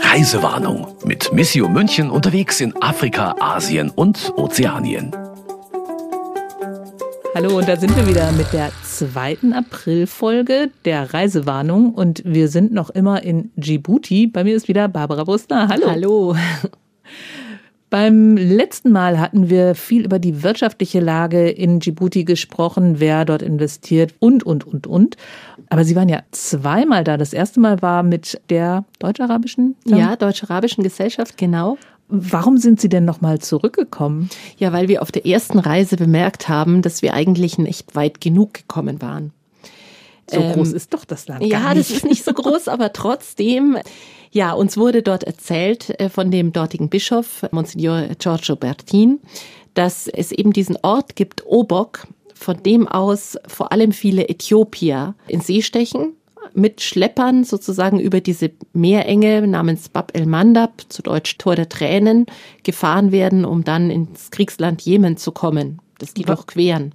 Reisewarnung 0.00 0.88
mit 1.04 1.32
Missio 1.32 1.68
München 1.68 2.10
unterwegs 2.10 2.60
in 2.60 2.74
Afrika, 2.82 3.36
Asien 3.38 3.90
und 3.90 4.32
Ozeanien. 4.36 5.12
Hallo, 7.34 7.56
und 7.56 7.68
da 7.68 7.76
sind 7.76 7.96
wir 7.96 8.06
wieder 8.06 8.32
mit 8.32 8.52
der 8.52 8.72
zweiten 8.82 9.52
Aprilfolge 9.52 10.70
der 10.84 11.14
Reisewarnung 11.14 11.94
und 11.94 12.22
wir 12.24 12.48
sind 12.48 12.72
noch 12.72 12.90
immer 12.90 13.22
in 13.22 13.52
Djibouti. 13.56 14.26
Bei 14.26 14.42
mir 14.42 14.56
ist 14.56 14.66
wieder 14.66 14.88
Barbara 14.88 15.24
Brustner. 15.24 15.68
Hallo. 15.68 15.86
Hallo. 15.88 16.36
Beim 17.90 18.36
letzten 18.36 18.92
Mal 18.92 19.18
hatten 19.18 19.48
wir 19.48 19.74
viel 19.74 20.04
über 20.04 20.18
die 20.18 20.42
wirtschaftliche 20.42 21.00
Lage 21.00 21.48
in 21.48 21.80
Djibouti 21.80 22.24
gesprochen, 22.24 23.00
wer 23.00 23.24
dort 23.24 23.40
investiert 23.40 24.14
und, 24.18 24.42
und, 24.44 24.66
und, 24.66 24.86
und. 24.86 25.16
Aber 25.70 25.84
Sie 25.84 25.96
waren 25.96 26.08
ja 26.08 26.20
zweimal 26.30 27.04
da. 27.04 27.16
Das 27.16 27.32
erste 27.32 27.60
Mal 27.60 27.80
war 27.80 28.02
mit 28.02 28.40
der 28.50 28.84
deutsch-arabischen? 28.98 29.74
Ja, 29.86 30.16
deutsch-arabischen 30.16 30.84
Gesellschaft, 30.84 31.38
genau. 31.38 31.78
Warum 32.08 32.56
sind 32.56 32.80
Sie 32.80 32.88
denn 32.88 33.04
nochmal 33.04 33.38
zurückgekommen? 33.38 34.30
Ja, 34.56 34.72
weil 34.72 34.88
wir 34.88 35.02
auf 35.02 35.12
der 35.12 35.26
ersten 35.26 35.58
Reise 35.58 35.96
bemerkt 35.96 36.48
haben, 36.48 36.80
dass 36.82 37.02
wir 37.02 37.14
eigentlich 37.14 37.58
nicht 37.58 37.94
weit 37.94 38.20
genug 38.20 38.54
gekommen 38.54 39.02
waren. 39.02 39.32
So 40.30 40.40
ähm, 40.40 40.52
groß 40.52 40.72
ist 40.72 40.92
doch 40.94 41.04
das 41.04 41.26
Land. 41.28 41.44
Ja, 41.44 41.74
das 41.74 41.90
ist 41.90 42.04
nicht 42.04 42.24
so 42.24 42.32
groß, 42.32 42.68
aber 42.68 42.92
trotzdem 42.92 43.78
ja, 44.30 44.52
uns 44.52 44.76
wurde 44.76 45.02
dort 45.02 45.24
erzählt 45.24 45.98
äh, 46.00 46.08
von 46.08 46.30
dem 46.30 46.52
dortigen 46.52 46.88
Bischof, 46.88 47.46
Monsignor 47.50 48.08
Giorgio 48.18 48.56
Bertin, 48.56 49.20
dass 49.74 50.06
es 50.06 50.32
eben 50.32 50.52
diesen 50.52 50.76
Ort 50.82 51.16
gibt, 51.16 51.46
Obok, 51.46 52.06
von 52.34 52.62
dem 52.62 52.86
aus 52.86 53.36
vor 53.46 53.72
allem 53.72 53.92
viele 53.92 54.28
Äthiopier 54.28 55.14
in 55.26 55.40
See 55.40 55.62
stechen, 55.62 56.14
mit 56.54 56.80
Schleppern 56.80 57.44
sozusagen 57.44 58.00
über 58.00 58.20
diese 58.20 58.50
Meerenge 58.72 59.46
namens 59.46 59.88
Bab 59.88 60.16
el 60.16 60.26
Mandab, 60.26 60.82
zu 60.88 61.02
Deutsch 61.02 61.36
Tor 61.38 61.56
der 61.56 61.68
Tränen, 61.68 62.26
gefahren 62.62 63.12
werden, 63.12 63.44
um 63.44 63.64
dann 63.64 63.90
ins 63.90 64.30
Kriegsland 64.30 64.82
Jemen 64.82 65.16
zu 65.16 65.32
kommen. 65.32 65.80
Das 65.98 66.14
die 66.14 66.22
doch 66.22 66.46
queren. 66.46 66.94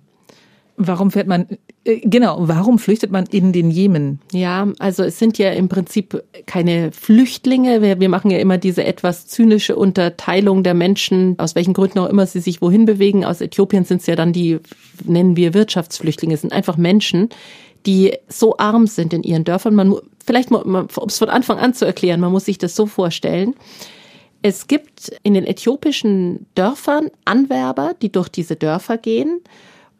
Warum 0.77 1.11
fährt 1.11 1.27
man, 1.27 1.47
genau, 1.85 2.37
warum 2.39 2.79
flüchtet 2.79 3.11
man 3.11 3.25
in 3.25 3.51
den 3.51 3.69
Jemen? 3.69 4.19
Ja, 4.31 4.67
also 4.79 5.03
es 5.03 5.19
sind 5.19 5.37
ja 5.37 5.51
im 5.51 5.67
Prinzip 5.67 6.23
keine 6.45 6.91
Flüchtlinge. 6.91 7.81
Wir, 7.81 7.99
wir 7.99 8.09
machen 8.09 8.31
ja 8.31 8.37
immer 8.37 8.57
diese 8.57 8.83
etwas 8.85 9.27
zynische 9.27 9.75
Unterteilung 9.75 10.63
der 10.63 10.73
Menschen, 10.73 11.37
aus 11.39 11.55
welchen 11.55 11.73
Gründen 11.73 11.99
auch 11.99 12.09
immer 12.09 12.25
sie 12.25 12.39
sich 12.39 12.61
wohin 12.61 12.85
bewegen. 12.85 13.25
Aus 13.25 13.41
Äthiopien 13.41 13.83
sind 13.83 14.01
es 14.01 14.07
ja 14.07 14.15
dann 14.15 14.31
die, 14.31 14.59
nennen 15.03 15.35
wir 15.35 15.53
Wirtschaftsflüchtlinge, 15.53 16.35
es 16.35 16.41
sind 16.41 16.53
einfach 16.53 16.77
Menschen, 16.77 17.29
die 17.85 18.17
so 18.29 18.57
arm 18.57 18.87
sind 18.87 19.13
in 19.13 19.23
ihren 19.23 19.43
Dörfern. 19.43 19.75
Man, 19.75 19.95
vielleicht, 20.25 20.51
um 20.51 20.87
es 21.07 21.17
von 21.17 21.29
Anfang 21.29 21.59
an 21.59 21.73
zu 21.73 21.85
erklären, 21.85 22.21
man 22.21 22.31
muss 22.31 22.45
sich 22.45 22.57
das 22.57 22.75
so 22.75 22.85
vorstellen. 22.85 23.55
Es 24.41 24.67
gibt 24.67 25.11
in 25.23 25.33
den 25.33 25.45
äthiopischen 25.45 26.45
Dörfern 26.55 27.09
Anwerber, 27.25 27.93
die 28.01 28.11
durch 28.11 28.29
diese 28.29 28.55
Dörfer 28.55 28.97
gehen 28.97 29.41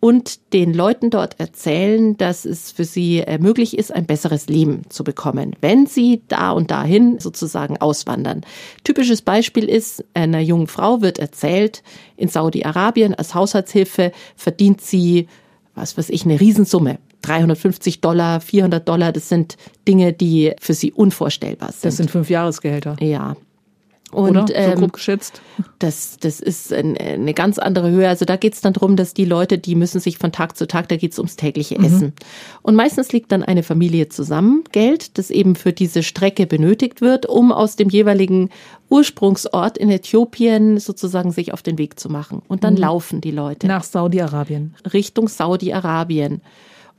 und 0.04 0.52
den 0.52 0.74
Leuten 0.74 1.12
dort 1.12 1.40
erzählen, 1.40 2.18
dass 2.18 2.44
es 2.44 2.74
für 2.74 2.84
sie 2.84 3.20
äh, 3.20 3.38
möglich 3.38 3.78
ist, 3.78 3.96
ein 3.96 4.06
besseres 4.06 4.48
Leben 4.48 4.82
zu 4.90 5.06
bekommen, 5.06 5.56
wenn 5.62 5.86
sie 5.86 6.22
da 6.28 6.52
und 6.52 6.72
dahin 6.72 7.20
sozusagen 7.20 7.78
auswandern. 7.78 8.42
Typisches 8.84 9.22
Beispiel 9.22 9.70
ist, 9.70 10.04
einer 10.14 10.42
jungen 10.42 10.68
Frau 10.68 11.02
wird 11.02 11.20
erzählt, 11.20 11.84
in 12.18 12.28
Saudi-Arabien 12.28 13.16
als 13.16 13.34
Haushaltshilfe 13.34 14.12
verdient 14.36 14.82
sie, 14.82 15.30
was 15.74 15.98
weiß 15.98 16.10
ich, 16.10 16.26
eine 16.26 16.38
Riesensumme. 16.38 17.00
350 17.22 18.02
Dollar, 18.02 18.42
400 18.42 18.86
Dollar, 18.86 19.14
das 19.14 19.30
sind 19.30 19.56
Dinge, 19.88 20.12
die 20.12 20.52
für 20.60 20.74
sie 20.74 20.92
unvorstellbar 20.92 21.72
sind. 21.72 21.86
Das 21.86 21.96
sind 21.96 22.12
fünf 22.12 22.30
Jahresgehälter. 22.30 22.98
Ja. 23.00 23.38
Und 24.14 24.32
Oder? 24.32 24.48
So 24.48 24.54
ähm, 24.54 24.80
grob 24.80 24.94
geschätzt. 24.94 25.42
Das, 25.80 26.18
das 26.20 26.40
ist 26.40 26.72
eine 26.72 27.34
ganz 27.34 27.58
andere 27.58 27.90
Höhe. 27.90 28.08
Also 28.08 28.26
da 28.26 28.36
geht 28.36 28.54
es 28.54 28.62
dann 28.62 28.74
drum, 28.74 28.96
dass 28.96 29.14
die 29.14 29.26
Leute, 29.26 29.58
die 29.58 29.76
müssen 29.76 30.00
sich 30.00 30.18
von 30.18 30.32
Tag 30.32 30.56
zu 30.56 30.68
Tag, 30.68 30.88
da 30.90 30.98
geht 30.98 31.12
es 31.14 31.20
ums 31.20 31.36
tägliche 31.36 31.78
mhm. 31.80 31.86
Essen. 31.86 32.14
Und 32.62 32.76
meistens 32.76 33.12
liegt 33.12 33.32
dann 33.32 33.44
eine 33.44 33.64
Familie 33.64 34.10
zusammen, 34.10 34.64
Geld, 34.72 35.18
das 35.18 35.32
eben 35.32 35.56
für 35.56 35.74
diese 35.74 36.04
Strecke 36.04 36.46
benötigt 36.46 37.02
wird, 37.02 37.26
um 37.26 37.52
aus 37.52 37.76
dem 37.76 37.90
jeweiligen 37.90 38.50
Ursprungsort 38.90 39.78
in 39.78 39.90
Äthiopien 39.90 40.80
sozusagen 40.80 41.32
sich 41.32 41.54
auf 41.54 41.64
den 41.64 41.78
Weg 41.78 42.00
zu 42.00 42.10
machen. 42.10 42.42
Und 42.48 42.64
dann 42.64 42.76
mhm. 42.76 42.82
laufen 42.82 43.22
die 43.22 43.32
Leute. 43.32 43.68
Nach 43.68 43.84
Saudi-Arabien. 43.84 44.76
Richtung 44.94 45.28
Saudi-Arabien. 45.28 46.42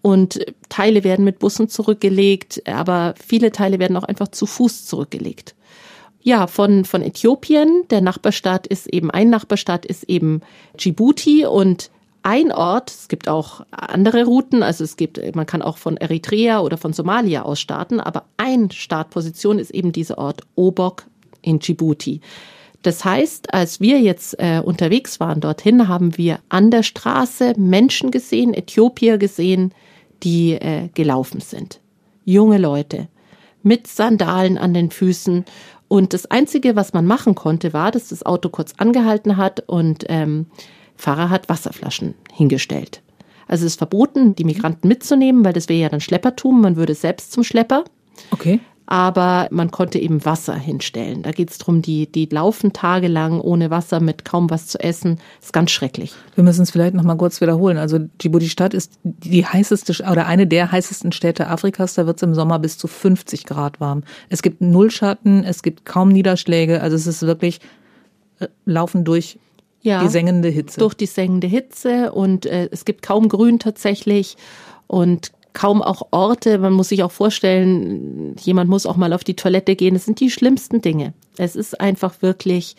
Und 0.03 0.44
Teile 0.69 1.03
werden 1.03 1.25
mit 1.25 1.38
Bussen 1.38 1.71
zurückgelegt, 1.71 2.62
aber 2.69 3.15
viele 3.25 3.53
Teile 3.53 3.78
werden 3.78 3.97
auch 3.97 4.03
einfach 4.03 4.28
zu 4.28 4.44
Fuß 4.44 4.84
zurückgelegt. 4.84 5.55
Ja, 6.27 6.47
von, 6.47 6.87
von 6.87 7.03
Äthiopien. 7.03 7.85
Der 7.91 8.01
Nachbarstaat 8.01 8.67
ist 8.67 8.87
eben, 8.87 9.11
ein 9.11 9.29
Nachbarstaat 9.29 9.85
ist 9.85 10.05
eben 10.05 10.41
Djibouti 10.81 11.45
und 11.45 11.91
ein 12.23 12.51
Ort, 12.51 12.91
es 12.91 13.09
gibt 13.09 13.29
auch 13.29 13.67
andere 13.71 14.25
Routen, 14.25 14.62
also 14.62 14.83
es 14.85 14.97
gibt, 14.97 15.21
man 15.37 15.45
kann 15.45 15.61
auch 15.61 15.77
von 15.77 15.99
Eritrea 15.99 16.61
oder 16.61 16.79
von 16.79 16.95
Somalia 16.95 17.43
aus 17.43 17.61
starten, 17.61 18.01
aber 18.01 18.25
ein 18.39 18.71
Startposition 18.71 19.59
ist 19.59 19.71
eben 19.71 19.93
dieser 19.93 20.17
Ort 20.17 20.41
Obok 20.55 21.05
in 21.43 21.59
Djibouti. 21.59 22.23
Das 22.81 23.05
heißt, 23.05 23.53
als 23.53 23.81
wir 23.81 24.01
jetzt 24.01 24.39
äh, 24.39 24.62
unterwegs 24.65 25.21
waren 25.21 25.43
dorthin, 25.43 25.89
haben 25.89 26.17
wir 26.17 26.39
an 26.49 26.71
der 26.71 26.83
Straße 26.83 27.53
Menschen 27.59 28.11
gesehen, 28.11 28.55
Äthiopier 28.55 29.19
gesehen, 29.19 29.75
die 30.23 30.53
äh, 30.53 30.89
gelaufen 30.95 31.43
sind. 31.43 31.81
Junge 32.25 32.56
Leute 32.56 33.09
mit 33.65 33.87
Sandalen 33.87 34.59
an 34.59 34.75
den 34.75 34.91
Füßen 34.91 35.45
und 35.89 36.12
das 36.12 36.27
Einzige, 36.27 36.77
was 36.77 36.93
man 36.93 37.06
machen 37.06 37.34
konnte, 37.34 37.72
war, 37.72 37.91
dass 37.91 38.09
das 38.09 38.25
Auto 38.25 38.49
kurz 38.49 38.72
angehalten 38.78 39.37
hat 39.37 39.62
und 39.67 40.05
ähm, 40.09 40.47
Fahrer 40.97 41.31
hat 41.31 41.49
Wasserflaschen 41.49 42.15
hingestellt. 42.33 43.03
Also 43.47 43.67
es 43.67 43.72
ist 43.72 43.78
verboten, 43.78 44.34
die 44.34 44.44
Migranten 44.44 44.89
mitzunehmen, 44.89 45.44
weil 45.44 45.53
das 45.53 45.69
wäre 45.69 45.81
ja 45.81 45.89
dann 45.89 46.00
Schleppertum. 46.00 46.62
Man 46.62 46.77
würde 46.77 46.94
selbst 46.94 47.33
zum 47.33 47.44
Schlepper. 47.44 47.84
Okay 48.31 48.61
aber 48.87 49.49
man 49.50 49.71
konnte 49.71 49.99
eben 49.99 50.25
Wasser 50.25 50.55
hinstellen. 50.55 51.22
Da 51.22 51.31
geht 51.31 51.50
es 51.50 51.59
darum, 51.59 51.81
die, 51.81 52.11
die 52.11 52.27
laufen 52.27 52.75
tagelang 52.75 53.41
ohne 53.41 53.71
Wasser 53.71 54.00
mit 54.00 54.25
kaum 54.25 54.50
was 54.50 54.67
zu 54.67 54.78
essen. 54.78 55.17
Das 55.39 55.47
ist 55.47 55.53
ganz 55.53 55.71
schrecklich. 55.71 56.12
Wir 56.34 56.45
müssen 56.45 56.62
es 56.62 56.71
vielleicht 56.71 56.94
noch 56.94 57.03
mal 57.03 57.17
kurz 57.17 57.41
wiederholen. 57.41 57.78
Also 57.78 57.99
Djibouti-Stadt 57.99 58.75
ist 58.75 58.93
die 59.03 59.47
heißeste 59.47 60.05
oder 60.11 60.27
eine 60.27 60.47
der 60.47 60.71
heißesten 60.71 61.12
Städte 61.12 61.49
Afrikas. 61.49 61.94
Da 61.94 62.06
wird 62.06 62.17
es 62.19 62.23
im 62.23 62.34
Sommer 62.34 62.59
bis 62.59 62.77
zu 62.77 62.87
50 62.87 63.44
Grad 63.44 63.81
warm. 63.81 64.03
Es 64.28 64.43
gibt 64.43 64.61
Nullschatten, 64.61 65.44
es 65.44 65.62
gibt 65.62 65.87
kaum 65.87 66.11
Niederschläge. 66.11 66.83
Also 66.83 66.97
es 66.97 67.06
ist 67.06 67.23
wirklich 67.23 67.61
äh, 68.41 68.49
laufen 68.67 69.05
durch 69.05 69.39
ja, 69.81 70.03
die 70.03 70.09
sengende 70.09 70.49
Hitze. 70.50 70.78
Durch 70.81 70.94
die 70.94 71.06
sengende 71.06 71.47
Hitze 71.47 72.12
und 72.12 72.44
äh, 72.44 72.69
es 72.71 72.84
gibt 72.84 73.03
kaum 73.03 73.28
Grün 73.28 73.59
tatsächlich 73.59 74.37
und 74.87 75.33
kaum 75.54 75.81
auch 75.81 76.09
Orte. 76.10 76.59
Man 76.59 76.72
muss 76.75 76.91
sich 76.91 77.03
auch 77.03 77.12
vorstellen, 77.12 78.37
jemand 78.41 78.69
muss 78.69 78.87
auch 78.87 78.97
mal 78.97 79.12
auf 79.12 79.25
die 79.25 79.37
Toilette 79.37 79.76
gehen. 79.76 79.94
Das 79.94 80.04
sind 80.04 80.20
die 80.20 80.31
schlimmsten 80.31 80.82
Dinge. 80.82 81.15
Es 81.38 81.56
ist 81.56 81.81
einfach 81.81 82.20
wirklich, 82.20 82.76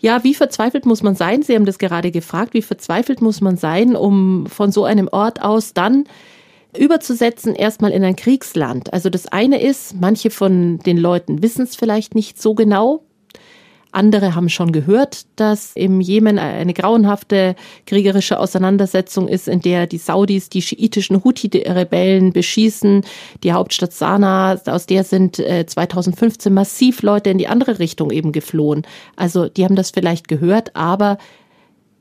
ja, 0.00 0.24
wie 0.24 0.34
verzweifelt 0.34 0.86
muss 0.86 1.02
man 1.02 1.14
sein? 1.14 1.42
Sie 1.42 1.54
haben 1.54 1.66
das 1.66 1.78
gerade 1.78 2.10
gefragt. 2.10 2.54
Wie 2.54 2.62
verzweifelt 2.62 3.20
muss 3.20 3.40
man 3.40 3.56
sein, 3.56 3.94
um 3.94 4.46
von 4.46 4.72
so 4.72 4.84
einem 4.84 5.08
Ort 5.12 5.42
aus 5.42 5.74
dann 5.74 6.04
überzusetzen 6.76 7.54
erstmal 7.54 7.90
in 7.90 8.04
ein 8.04 8.16
Kriegsland. 8.16 8.92
Also 8.92 9.10
das 9.10 9.26
eine 9.26 9.60
ist, 9.60 10.00
manche 10.00 10.30
von 10.30 10.78
den 10.78 10.98
Leuten 10.98 11.42
wissen 11.42 11.62
es 11.62 11.76
vielleicht 11.76 12.14
nicht 12.14 12.40
so 12.40 12.54
genau, 12.54 13.02
andere 13.92 14.34
haben 14.34 14.48
schon 14.48 14.72
gehört, 14.72 15.26
dass 15.36 15.72
im 15.74 16.00
Jemen 16.00 16.38
eine 16.38 16.74
grauenhafte 16.74 17.56
kriegerische 17.86 18.38
Auseinandersetzung 18.38 19.28
ist, 19.28 19.48
in 19.48 19.60
der 19.60 19.86
die 19.86 19.98
Saudis 19.98 20.48
die 20.48 20.62
schiitischen 20.62 21.22
Houthi-Rebellen 21.24 22.32
beschießen. 22.32 23.02
Die 23.42 23.52
Hauptstadt 23.52 23.92
Sanaa, 23.92 24.60
aus 24.66 24.86
der 24.86 25.04
sind 25.04 25.36
2015 25.36 26.50
äh, 26.50 26.54
massiv 26.54 27.02
Leute 27.02 27.30
in 27.30 27.38
die 27.38 27.48
andere 27.48 27.78
Richtung 27.78 28.10
eben 28.10 28.32
geflohen. 28.32 28.86
Also 29.16 29.48
die 29.48 29.64
haben 29.64 29.76
das 29.76 29.90
vielleicht 29.90 30.28
gehört, 30.28 30.76
aber 30.76 31.18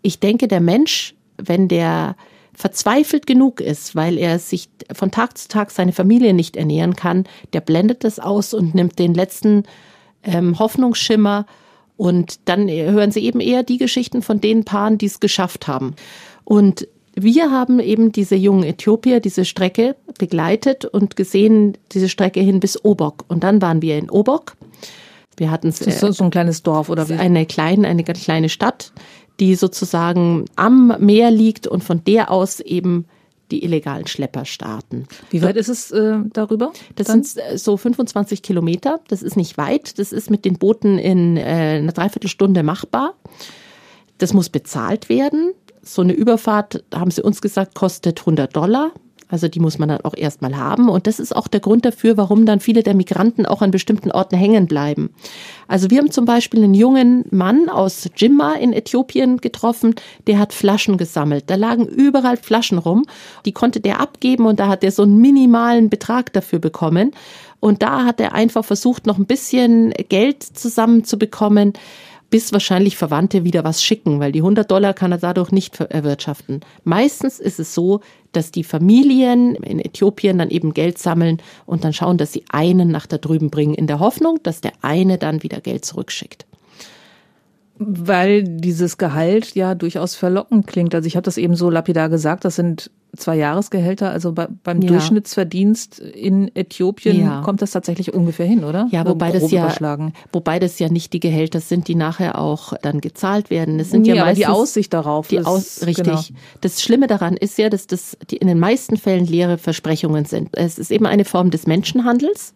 ich 0.01 0.19
denke, 0.19 0.47
der 0.47 0.61
Mensch, 0.61 1.15
wenn 1.37 1.67
der 1.67 2.15
verzweifelt 2.53 3.25
genug 3.25 3.61
ist, 3.61 3.95
weil 3.95 4.17
er 4.17 4.37
sich 4.37 4.69
von 4.91 5.11
Tag 5.11 5.37
zu 5.37 5.47
Tag 5.47 5.71
seine 5.71 5.93
Familie 5.93 6.33
nicht 6.33 6.57
ernähren 6.57 6.95
kann, 6.95 7.25
der 7.53 7.61
blendet 7.61 8.03
das 8.03 8.19
aus 8.19 8.53
und 8.53 8.75
nimmt 8.75 8.99
den 8.99 9.13
letzten 9.13 9.63
ähm, 10.23 10.59
Hoffnungsschimmer 10.59 11.45
und 11.99 12.39
dann 12.45 12.69
hören 12.69 13.11
sie 13.11 13.25
eben 13.25 13.41
eher 13.41 13.61
die 13.61 13.77
Geschichten 13.77 14.21
von 14.21 14.39
den 14.39 14.63
Paaren, 14.63 14.97
die 14.97 15.07
es 15.07 15.19
geschafft 15.19 15.67
haben. 15.67 15.95
Und 16.45 16.87
wir 17.13 17.51
haben 17.51 17.81
eben 17.81 18.13
diese 18.13 18.35
jungen 18.35 18.63
Äthiopier, 18.63 19.19
diese 19.19 19.43
Strecke 19.43 19.97
begleitet 20.17 20.85
und 20.85 21.17
gesehen, 21.17 21.77
diese 21.91 22.07
Strecke 22.07 22.39
hin 22.39 22.61
bis 22.61 22.85
Obok. 22.85 23.25
Und 23.27 23.43
dann 23.43 23.61
waren 23.61 23.81
wir 23.81 23.97
in 23.97 24.09
Obok. 24.09 24.55
Wir 25.35 25.51
hatten 25.51 25.67
das 25.67 25.81
ist 25.81 25.99
so 25.99 26.23
ein 26.23 26.31
kleines 26.31 26.63
Dorf 26.63 26.87
oder 26.87 27.09
wie? 27.09 27.15
Eine 27.15 27.45
kleine, 27.45 27.85
eine 27.85 28.05
ganz 28.05 28.23
kleine 28.23 28.47
Stadt, 28.47 28.93
die 29.41 29.55
sozusagen 29.55 30.45
am 30.55 30.95
Meer 30.99 31.31
liegt 31.31 31.67
und 31.67 31.83
von 31.83 32.05
der 32.05 32.31
aus 32.31 32.61
eben 32.61 33.07
die 33.51 33.63
illegalen 33.63 34.07
Schlepper 34.07 34.45
starten. 34.45 35.07
Wie 35.29 35.41
weit 35.41 35.57
ist 35.57 35.69
es 35.69 35.91
äh, 35.91 36.19
darüber? 36.33 36.71
Das 36.95 37.07
dann? 37.07 37.23
sind 37.23 37.43
äh, 37.43 37.57
so 37.57 37.77
25 37.77 38.41
Kilometer. 38.41 38.99
Das 39.07 39.21
ist 39.21 39.35
nicht 39.35 39.57
weit. 39.57 39.99
Das 39.99 40.11
ist 40.11 40.29
mit 40.29 40.45
den 40.45 40.57
Booten 40.57 40.97
in 40.97 41.37
äh, 41.37 41.79
einer 41.79 41.91
Dreiviertelstunde 41.91 42.63
machbar. 42.63 43.13
Das 44.17 44.33
muss 44.33 44.49
bezahlt 44.49 45.09
werden. 45.09 45.53
So 45.81 46.01
eine 46.01 46.13
Überfahrt, 46.13 46.83
haben 46.93 47.11
sie 47.11 47.23
uns 47.23 47.41
gesagt, 47.41 47.73
kostet 47.75 48.19
100 48.19 48.55
Dollar. 48.55 48.91
Also 49.29 49.47
die 49.47 49.59
muss 49.59 49.77
man 49.77 49.89
dann 49.89 50.01
auch 50.01 50.15
erstmal 50.17 50.57
haben. 50.57 50.89
Und 50.89 51.05
das 51.05 51.19
ist 51.19 51.35
auch 51.35 51.47
der 51.47 51.59
Grund 51.59 51.85
dafür, 51.85 52.17
warum 52.17 52.45
dann 52.45 52.59
viele 52.59 52.81
der 52.81 52.95
Migranten 52.95 53.45
auch 53.45 53.61
an 53.61 53.69
bestimmten 53.69 54.11
Orten 54.11 54.35
hängen 54.35 54.65
bleiben. 54.65 55.11
Also 55.67 55.91
wir 55.91 55.99
haben 55.99 56.11
zum 56.11 56.25
Beispiel 56.25 56.63
einen 56.63 56.73
jungen 56.73 57.25
Mann 57.29 57.69
aus 57.69 58.09
Jimma 58.17 58.53
in 58.53 58.73
Äthiopien 58.73 59.37
getroffen, 59.37 59.93
der 60.25 60.39
hat 60.39 60.51
Flaschen 60.51 60.97
gesammelt. 60.97 61.43
Da 61.47 61.55
lagen 61.55 61.85
überall 61.85 62.37
Flaschen 62.37 62.79
rum. 62.79 63.05
Die 63.45 63.51
konnte 63.51 63.79
der 63.79 63.99
abgeben 63.99 64.47
und 64.47 64.59
da 64.59 64.67
hat 64.67 64.83
er 64.83 64.91
so 64.91 65.03
einen 65.03 65.21
minimalen 65.21 65.89
Betrag 65.89 66.33
dafür 66.33 66.59
bekommen. 66.59 67.11
Und 67.59 67.83
da 67.83 68.05
hat 68.05 68.19
er 68.19 68.33
einfach 68.33 68.65
versucht, 68.65 69.05
noch 69.05 69.17
ein 69.17 69.25
bisschen 69.25 69.91
Geld 70.09 70.41
zusammenzubekommen 70.43 71.73
bis 72.29 72.53
wahrscheinlich 72.53 72.97
Verwandte 72.97 73.43
wieder 73.43 73.63
was 73.63 73.83
schicken, 73.83 74.19
weil 74.19 74.31
die 74.31 74.39
100 74.39 74.69
Dollar 74.69 74.93
kann 74.93 75.11
er 75.11 75.17
dadurch 75.17 75.51
nicht 75.51 75.79
erwirtschaften. 75.79 76.61
Meistens 76.83 77.39
ist 77.39 77.59
es 77.59 77.73
so, 77.73 78.01
dass 78.31 78.51
die 78.51 78.63
Familien 78.63 79.55
in 79.55 79.79
Äthiopien 79.79 80.37
dann 80.37 80.49
eben 80.49 80.73
Geld 80.73 80.97
sammeln 80.97 81.41
und 81.65 81.83
dann 81.83 81.93
schauen, 81.93 82.17
dass 82.17 82.31
sie 82.31 82.43
einen 82.49 82.91
nach 82.91 83.07
da 83.07 83.17
drüben 83.17 83.49
bringen, 83.49 83.73
in 83.73 83.87
der 83.87 83.99
Hoffnung, 83.99 84.39
dass 84.43 84.61
der 84.61 84.73
eine 84.81 85.17
dann 85.17 85.43
wieder 85.43 85.61
Geld 85.61 85.85
zurückschickt. 85.85 86.45
Weil 87.81 88.43
dieses 88.43 88.97
Gehalt 88.97 89.55
ja 89.55 89.73
durchaus 89.73 90.13
verlockend 90.13 90.67
klingt. 90.67 90.93
Also 90.93 91.07
ich 91.07 91.15
habe 91.15 91.23
das 91.23 91.37
eben 91.37 91.55
so 91.55 91.69
lapidar 91.69 92.09
gesagt, 92.09 92.43
das 92.43 92.57
sind 92.57 92.91
zwei 93.15 93.37
Jahresgehälter, 93.37 94.11
also 94.11 94.33
bei, 94.33 94.47
beim 94.63 94.81
ja. 94.81 94.89
Durchschnittsverdienst 94.89 95.99
in 95.99 96.53
Äthiopien 96.55 97.21
ja. 97.21 97.41
kommt 97.41 97.61
das 97.61 97.71
tatsächlich 97.71 98.13
ungefähr 98.13 98.45
hin, 98.45 98.63
oder? 98.63 98.87
Ja, 98.91 99.05
wobei 99.07 99.31
das 99.31 99.49
ja, 99.49 99.73
wobei 100.31 100.59
das 100.59 100.77
ja 100.79 100.89
nicht 100.89 101.13
die 101.13 101.19
Gehälter 101.19 101.59
sind, 101.59 101.87
die 101.87 101.95
nachher 101.95 102.37
auch 102.37 102.73
dann 102.81 103.01
gezahlt 103.01 103.49
werden. 103.49 103.77
Das 103.77 103.89
sind 103.89 104.05
ja, 104.05 104.15
ja 104.15 104.25
meistens 104.25 104.45
die 104.45 104.51
Aussicht 104.51 104.93
darauf. 104.93 105.27
Die 105.27 105.39
Aus, 105.39 105.85
richtig. 105.85 106.05
Genau. 106.05 106.21
Das 106.61 106.81
Schlimme 106.81 107.07
daran 107.07 107.35
ist 107.35 107.57
ja, 107.57 107.69
dass 107.69 107.87
das 107.87 108.17
die 108.29 108.37
in 108.37 108.47
den 108.47 108.59
meisten 108.59 108.97
Fällen 108.97 109.25
leere 109.25 109.57
Versprechungen 109.57 110.25
sind. 110.25 110.49
Es 110.53 110.77
ist 110.77 110.91
eben 110.91 111.05
eine 111.05 111.25
Form 111.25 111.49
des 111.49 111.65
Menschenhandels 111.65 112.53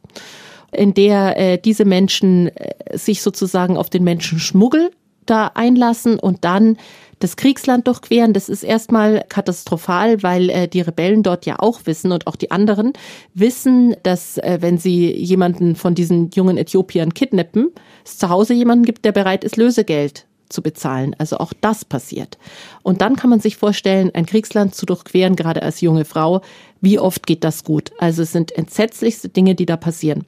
in 0.72 0.94
der 0.94 1.38
äh, 1.38 1.58
diese 1.58 1.86
Menschen 1.86 2.48
äh, 2.48 2.98
sich 2.98 3.22
sozusagen 3.22 3.78
auf 3.78 3.90
den 3.90 4.04
Menschenschmuggel 4.04 4.92
da 5.26 5.52
einlassen 5.54 6.20
und 6.20 6.44
dann 6.46 6.78
das 7.20 7.38
Kriegsland 7.38 7.88
durchqueren. 7.88 8.34
Das 8.34 8.50
ist 8.50 8.64
erstmal 8.64 9.24
katastrophal, 9.30 10.22
weil 10.24 10.50
äh, 10.50 10.68
die 10.68 10.82
Rebellen 10.82 11.24
dort 11.24 11.46
ja 11.46 11.60
auch 11.60 11.82
wissen 11.86 12.12
und 12.12 12.28
auch 12.28 12.36
die 12.36 12.52
anderen 12.52 12.94
wissen, 13.34 13.96
dass 14.04 14.38
äh, 14.38 14.58
wenn 14.60 14.78
sie 14.78 15.12
jemanden 15.12 15.76
von 15.76 15.96
diesen 15.96 16.30
jungen 16.32 16.58
Äthiopiern 16.58 17.14
kidnappen, 17.14 17.72
es 18.04 18.18
zu 18.18 18.30
Hause 18.30 18.54
jemanden 18.54 18.86
gibt, 18.86 19.06
der 19.06 19.14
bereit 19.14 19.44
ist, 19.44 19.56
Lösegeld 19.56 20.26
zu 20.50 20.62
bezahlen. 20.62 21.16
Also 21.18 21.38
auch 21.38 21.54
das 21.62 21.86
passiert. 21.86 22.38
Und 22.84 23.02
dann 23.02 23.16
kann 23.16 23.30
man 23.30 23.40
sich 23.40 23.58
vorstellen, 23.58 24.12
ein 24.14 24.26
Kriegsland 24.26 24.76
zu 24.76 24.86
durchqueren, 24.86 25.36
gerade 25.36 25.64
als 25.64 25.82
junge 25.82 26.06
Frau. 26.06 26.42
Wie 26.82 27.00
oft 27.00 27.26
geht 27.26 27.44
das 27.44 27.64
gut? 27.64 27.92
Also 27.98 28.24
es 28.24 28.32
sind 28.32 28.52
entsetzlichste 28.52 29.30
Dinge, 29.30 29.56
die 29.56 29.66
da 29.66 29.78
passieren. 29.78 30.26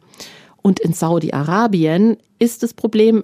Und 0.61 0.79
in 0.79 0.93
Saudi-Arabien 0.93 2.17
ist 2.39 2.63
das 2.63 2.73
Problem, 2.73 3.23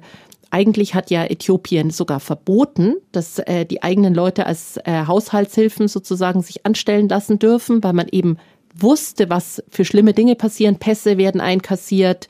eigentlich 0.51 0.94
hat 0.94 1.09
ja 1.09 1.24
Äthiopien 1.24 1.89
sogar 1.89 2.19
verboten, 2.19 2.95
dass 3.12 3.39
äh, 3.39 3.65
die 3.65 3.81
eigenen 3.81 4.13
Leute 4.13 4.45
als 4.45 4.77
äh, 4.83 5.06
Haushaltshilfen 5.07 5.88
sozusagen 5.88 6.42
sich 6.42 6.65
anstellen 6.65 7.09
lassen 7.09 7.39
dürfen, 7.39 7.83
weil 7.83 7.94
man 7.94 8.07
eben 8.12 8.38
wusste, 8.75 9.30
was 9.30 9.63
für 9.69 9.86
schlimme 9.86 10.13
Dinge 10.13 10.36
passieren. 10.36 10.77
Pässe 10.77 11.18
werden 11.18 11.42
einkassiert. 11.42 12.27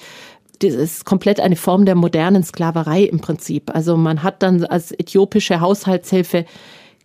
Das 0.59 0.73
ist 0.73 1.05
komplett 1.05 1.39
eine 1.39 1.55
Form 1.55 1.85
der 1.85 1.95
modernen 1.95 2.43
Sklaverei 2.43 3.03
im 3.03 3.19
Prinzip. 3.19 3.73
Also 3.73 3.97
man 3.97 4.21
hat 4.21 4.43
dann 4.43 4.63
als 4.65 4.91
äthiopische 4.91 5.59
Haushaltshilfe 5.59 6.45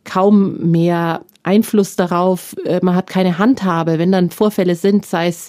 kaum 0.04 0.70
mehr 0.70 1.22
Einfluss 1.42 1.96
darauf. 1.96 2.54
Äh, 2.64 2.80
man 2.82 2.94
hat 2.94 3.08
keine 3.08 3.38
Handhabe. 3.38 3.98
Wenn 3.98 4.12
dann 4.12 4.30
Vorfälle 4.30 4.74
sind, 4.74 5.06
sei 5.06 5.28
es 5.28 5.48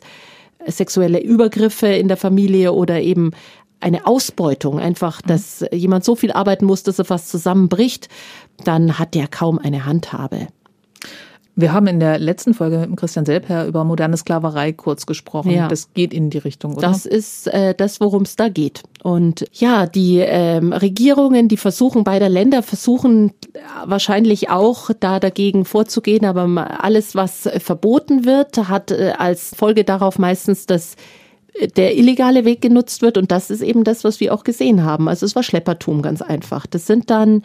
sexuelle 0.66 1.22
Übergriffe 1.22 1.88
in 1.88 2.08
der 2.08 2.18
Familie 2.18 2.74
oder 2.74 3.02
eben 3.02 3.32
eine 3.80 4.06
Ausbeutung, 4.06 4.80
einfach, 4.80 5.22
mhm. 5.24 5.28
dass 5.28 5.66
jemand 5.72 6.04
so 6.04 6.16
viel 6.16 6.32
arbeiten 6.32 6.66
muss, 6.66 6.84
dass 6.84 7.00
er 7.00 7.06
fast 7.06 7.30
zusammenbricht, 7.30 8.10
dann 8.64 9.00
hat 9.00 9.14
der 9.14 9.28
kaum 9.28 9.60
eine 9.60 9.86
Handhabe. 9.86 10.48
Wir 11.60 11.74
haben 11.74 11.88
in 11.88 12.00
der 12.00 12.20
letzten 12.20 12.54
Folge 12.54 12.86
mit 12.88 13.00
Christian 13.00 13.26
Selper 13.26 13.66
über 13.66 13.84
moderne 13.84 14.16
Sklaverei 14.16 14.74
kurz 14.74 15.08
gesprochen. 15.08 15.50
Ja. 15.50 15.68
Das 15.68 15.92
geht 15.96 16.14
in 16.14 16.30
die 16.30 16.38
Richtung, 16.38 16.74
oder? 16.74 16.88
Das 16.88 17.08
ist 17.08 17.48
äh, 17.48 17.74
das, 17.74 18.00
worum 18.00 18.22
es 18.22 18.36
da 18.36 18.48
geht. 18.48 18.84
Und 19.02 19.44
ja, 19.54 19.88
die 19.88 20.20
ähm, 20.20 20.72
Regierungen, 20.72 21.48
die 21.48 21.58
versuchen, 21.58 22.04
beider 22.04 22.30
Länder 22.30 22.62
versuchen 22.62 23.32
wahrscheinlich 23.84 24.52
auch 24.52 24.92
da 25.00 25.20
dagegen 25.20 25.66
vorzugehen, 25.66 26.26
aber 26.26 26.84
alles, 26.84 27.16
was 27.16 27.50
verboten 27.58 28.24
wird, 28.24 28.70
hat 28.70 28.92
äh, 28.92 29.14
als 29.18 29.56
Folge 29.56 29.84
darauf 29.84 30.20
meistens 30.20 30.68
das 30.68 30.96
der 31.76 31.96
illegale 31.98 32.46
Weg 32.46 32.62
genutzt 32.62 33.02
wird. 33.02 33.18
Und 33.18 33.32
das 33.32 33.50
ist 33.50 33.62
eben 33.62 33.84
das, 33.84 34.04
was 34.04 34.20
wir 34.20 34.34
auch 34.34 34.44
gesehen 34.44 34.84
haben. 34.84 35.08
Also 35.08 35.26
es 35.26 35.36
war 35.36 35.44
Schleppertum 35.44 36.02
ganz 36.02 36.22
einfach. 36.22 36.68
Das 36.68 36.88
sind 36.88 37.10
dann 37.10 37.44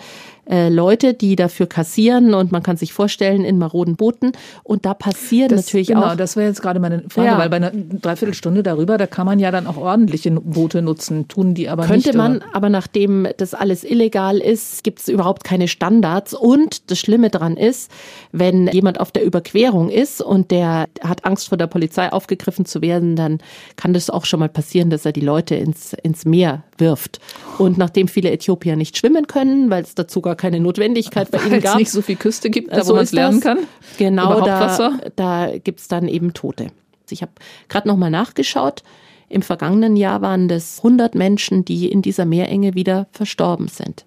äh, 0.51 0.69
Leute, 0.69 1.15
die 1.15 1.37
dafür 1.37 1.67
kassieren 1.67 2.35
und 2.35 2.51
man 2.51 2.63
kann 2.63 2.77
sich 2.77 2.93
vorstellen 2.93 3.45
in 3.45 3.59
maroden 3.59 3.95
Booten. 3.97 4.33
Und 4.65 4.85
da 4.85 4.93
passiert 4.93 5.53
das, 5.53 5.67
natürlich 5.67 5.89
genau, 5.89 6.01
auch. 6.01 6.05
Genau, 6.05 6.17
das 6.17 6.35
wäre 6.35 6.49
jetzt 6.49 6.61
gerade 6.61 6.81
meine 6.81 7.05
Frage, 7.09 7.29
ja. 7.29 7.39
weil 7.39 7.49
bei 7.49 7.57
einer 7.57 7.71
Dreiviertelstunde 7.73 8.63
darüber, 8.63 8.99
da 8.99 9.07
kann 9.07 9.25
man 9.25 9.39
ja 9.39 9.53
dann 9.53 9.69
auch 9.69 9.77
ordentliche 9.77 10.33
Boote 10.33 10.83
nutzen, 10.83 11.29
tun 11.29 11.55
die 11.55 11.69
aber 11.69 11.83
Könnte 11.83 11.95
nicht. 11.95 12.05
Könnte 12.07 12.19
man, 12.19 12.37
oder? 12.39 12.47
aber 12.55 12.69
nachdem 12.71 13.29
das 13.37 13.55
alles 13.55 13.85
illegal 13.85 14.39
ist, 14.39 14.83
gibt 14.83 14.99
es 15.01 15.09
überhaupt 15.09 15.45
keine 15.45 15.69
Standards. 15.69 16.35
Und 16.35 16.91
das 16.91 16.99
Schlimme 16.99 17.31
dran 17.31 17.57
ist, 17.57 17.91
wenn 18.33 18.67
jemand 18.69 18.99
auf 18.99 19.13
der 19.13 19.25
Überquerung 19.25 19.91
ist 19.91 20.21
und 20.21 20.51
der 20.51 20.89
hat 21.03 21.25
Angst 21.25 21.49
vor 21.49 21.59
der 21.59 21.69
Polizei 21.69 22.13
aufgegriffen 22.13 22.65
zu 22.65 22.83
werden, 22.83 23.15
dann 23.15 23.39
kann 23.77 23.95
das 23.95 24.11
auch 24.11 24.25
schon 24.25 24.41
mal 24.41 24.49
passieren, 24.49 24.91
dass 24.91 25.07
er 25.07 25.13
die 25.13 25.21
Leute 25.21 25.55
ins, 25.55 25.93
ins 26.03 26.25
Meer 26.25 26.65
wirft. 26.83 27.21
Und 27.57 27.79
nachdem 27.79 28.09
viele 28.09 28.31
Äthiopier 28.31 28.77
nicht 28.77 28.99
schwimmen 28.99 29.27
können, 29.27 29.71
weil 29.71 29.83
es 29.83 29.95
dazu 29.95 30.21
gar 30.21 30.37
keine 30.37 30.61
Notwendigkeit 30.61 31.31
bei 31.31 31.39
ihnen 31.47 31.63
gab. 31.63 31.65
Weil 31.65 31.71
es 31.71 31.77
nicht 31.77 31.91
so 31.91 32.03
viel 32.03 32.17
Küste 32.17 32.51
gibt, 32.51 32.73
da 32.73 32.85
so 32.85 32.91
wo 32.91 32.97
man 32.97 33.05
es 33.05 33.13
lernen 33.13 33.41
kann. 33.41 33.61
Genau, 33.97 34.45
da, 34.45 34.99
da 35.17 35.57
gibt 35.57 35.81
es 35.81 35.89
dann 35.89 36.09
eben 36.09 36.35
Tote. 36.35 36.67
Ich 37.09 37.23
habe 37.23 37.33
gerade 37.69 37.89
nochmal 37.89 38.11
nachgeschaut. 38.11 38.83
Im 39.29 39.43
vergangenen 39.43 39.97
Jahr 39.97 40.21
waren 40.21 40.49
das 40.49 40.79
100 40.79 41.15
Menschen, 41.15 41.65
die 41.65 41.91
in 41.91 42.03
dieser 42.03 42.27
Meerenge 42.27 42.75
wieder 42.75 43.07
verstorben 43.13 43.69
sind. 43.69 44.05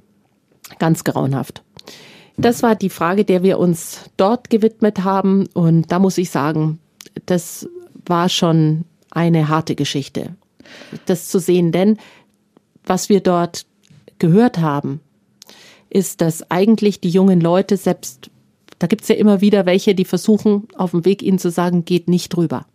Ganz 0.78 1.04
grauenhaft. 1.04 1.64
Das 2.38 2.64
war 2.64 2.76
die 2.76 2.90
Frage, 2.90 3.24
der 3.24 3.44
wir 3.44 3.60
uns 3.60 4.02
dort 4.18 4.50
gewidmet 4.50 5.04
haben. 5.04 5.48
Und 5.54 5.92
da 5.92 6.00
muss 6.00 6.18
ich 6.18 6.30
sagen, 6.30 6.80
das 7.26 7.68
war 8.06 8.30
schon 8.30 8.86
eine 9.12 9.48
harte 9.48 9.76
Geschichte, 9.76 10.36
das 11.06 11.30
zu 11.30 11.40
sehen. 11.40 11.72
Denn 11.72 11.98
was 12.86 13.10
wir 13.10 13.20
dort 13.20 13.66
gehört 14.20 14.60
haben, 14.60 15.02
ist, 15.90 16.22
dass 16.22 16.50
eigentlich 16.52 17.00
die 17.00 17.10
jungen 17.10 17.40
Leute 17.40 17.78
selbst, 17.78 18.30
da 18.80 18.88
gibt's 18.88 19.08
ja 19.08 19.16
immer 19.16 19.42
wieder 19.42 19.66
welche, 19.66 19.96
die 19.96 20.06
versuchen, 20.06 20.68
auf 20.76 20.92
dem 20.92 21.06
Weg 21.06 21.22
ihnen 21.24 21.40
zu 21.40 21.50
sagen, 21.50 21.86
geht 21.86 22.08
nicht 22.08 22.30
drüber. 22.30 22.66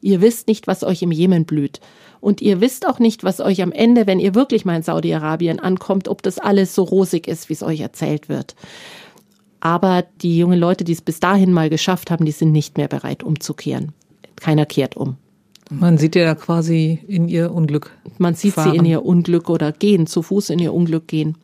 Ihr 0.00 0.20
wisst 0.20 0.48
nicht, 0.48 0.66
was 0.66 0.84
euch 0.84 1.02
im 1.02 1.12
Jemen 1.12 1.44
blüht. 1.44 1.80
Und 2.20 2.40
ihr 2.42 2.60
wisst 2.60 2.86
auch 2.86 2.98
nicht, 2.98 3.24
was 3.24 3.40
euch 3.40 3.62
am 3.62 3.72
Ende, 3.72 4.06
wenn 4.06 4.20
ihr 4.20 4.34
wirklich 4.34 4.64
mal 4.64 4.76
in 4.76 4.82
Saudi-Arabien 4.82 5.60
ankommt, 5.60 6.08
ob 6.08 6.22
das 6.22 6.38
alles 6.38 6.74
so 6.74 6.82
rosig 6.82 7.28
ist, 7.28 7.48
wie 7.48 7.52
es 7.52 7.62
euch 7.62 7.80
erzählt 7.80 8.28
wird. 8.28 8.56
Aber 9.60 10.04
die 10.22 10.38
jungen 10.38 10.58
Leute, 10.58 10.84
die 10.84 10.92
es 10.92 11.00
bis 11.02 11.20
dahin 11.20 11.52
mal 11.52 11.70
geschafft 11.70 12.10
haben, 12.10 12.24
die 12.24 12.32
sind 12.32 12.52
nicht 12.52 12.76
mehr 12.76 12.88
bereit 12.88 13.22
umzukehren. 13.22 13.92
Keiner 14.36 14.66
kehrt 14.66 14.96
um. 14.96 15.16
Man 15.70 15.98
sieht 15.98 16.14
ja 16.14 16.34
quasi 16.34 17.00
in 17.08 17.28
ihr 17.28 17.52
Unglück. 17.52 17.90
Man 18.18 18.34
sieht 18.34 18.54
fahren. 18.54 18.70
sie 18.70 18.76
in 18.76 18.84
ihr 18.84 19.04
Unglück 19.04 19.50
oder 19.50 19.72
gehen, 19.72 20.06
zu 20.06 20.22
Fuß 20.22 20.50
in 20.50 20.58
ihr 20.58 20.72
Unglück 20.72 21.08
gehen. 21.08 21.36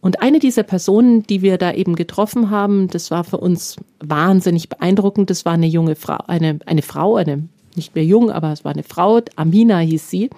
Und 0.00 0.22
eine 0.22 0.38
dieser 0.38 0.62
Personen, 0.62 1.24
die 1.24 1.42
wir 1.42 1.58
da 1.58 1.72
eben 1.72 1.96
getroffen 1.96 2.50
haben, 2.50 2.88
das 2.88 3.10
war 3.10 3.24
für 3.24 3.38
uns 3.38 3.76
wahnsinnig 4.00 4.68
beeindruckend. 4.68 5.30
Das 5.30 5.44
war 5.44 5.54
eine 5.54 5.66
junge 5.66 5.96
Frau, 5.96 6.18
eine, 6.26 6.60
eine 6.66 6.82
Frau, 6.82 7.16
eine 7.16 7.48
nicht 7.74 7.94
mehr 7.94 8.04
jung, 8.04 8.30
aber 8.30 8.52
es 8.52 8.64
war 8.64 8.72
eine 8.72 8.82
Frau, 8.82 9.20
Amina 9.36 9.78
hieß 9.78 10.10
sie. 10.10 10.30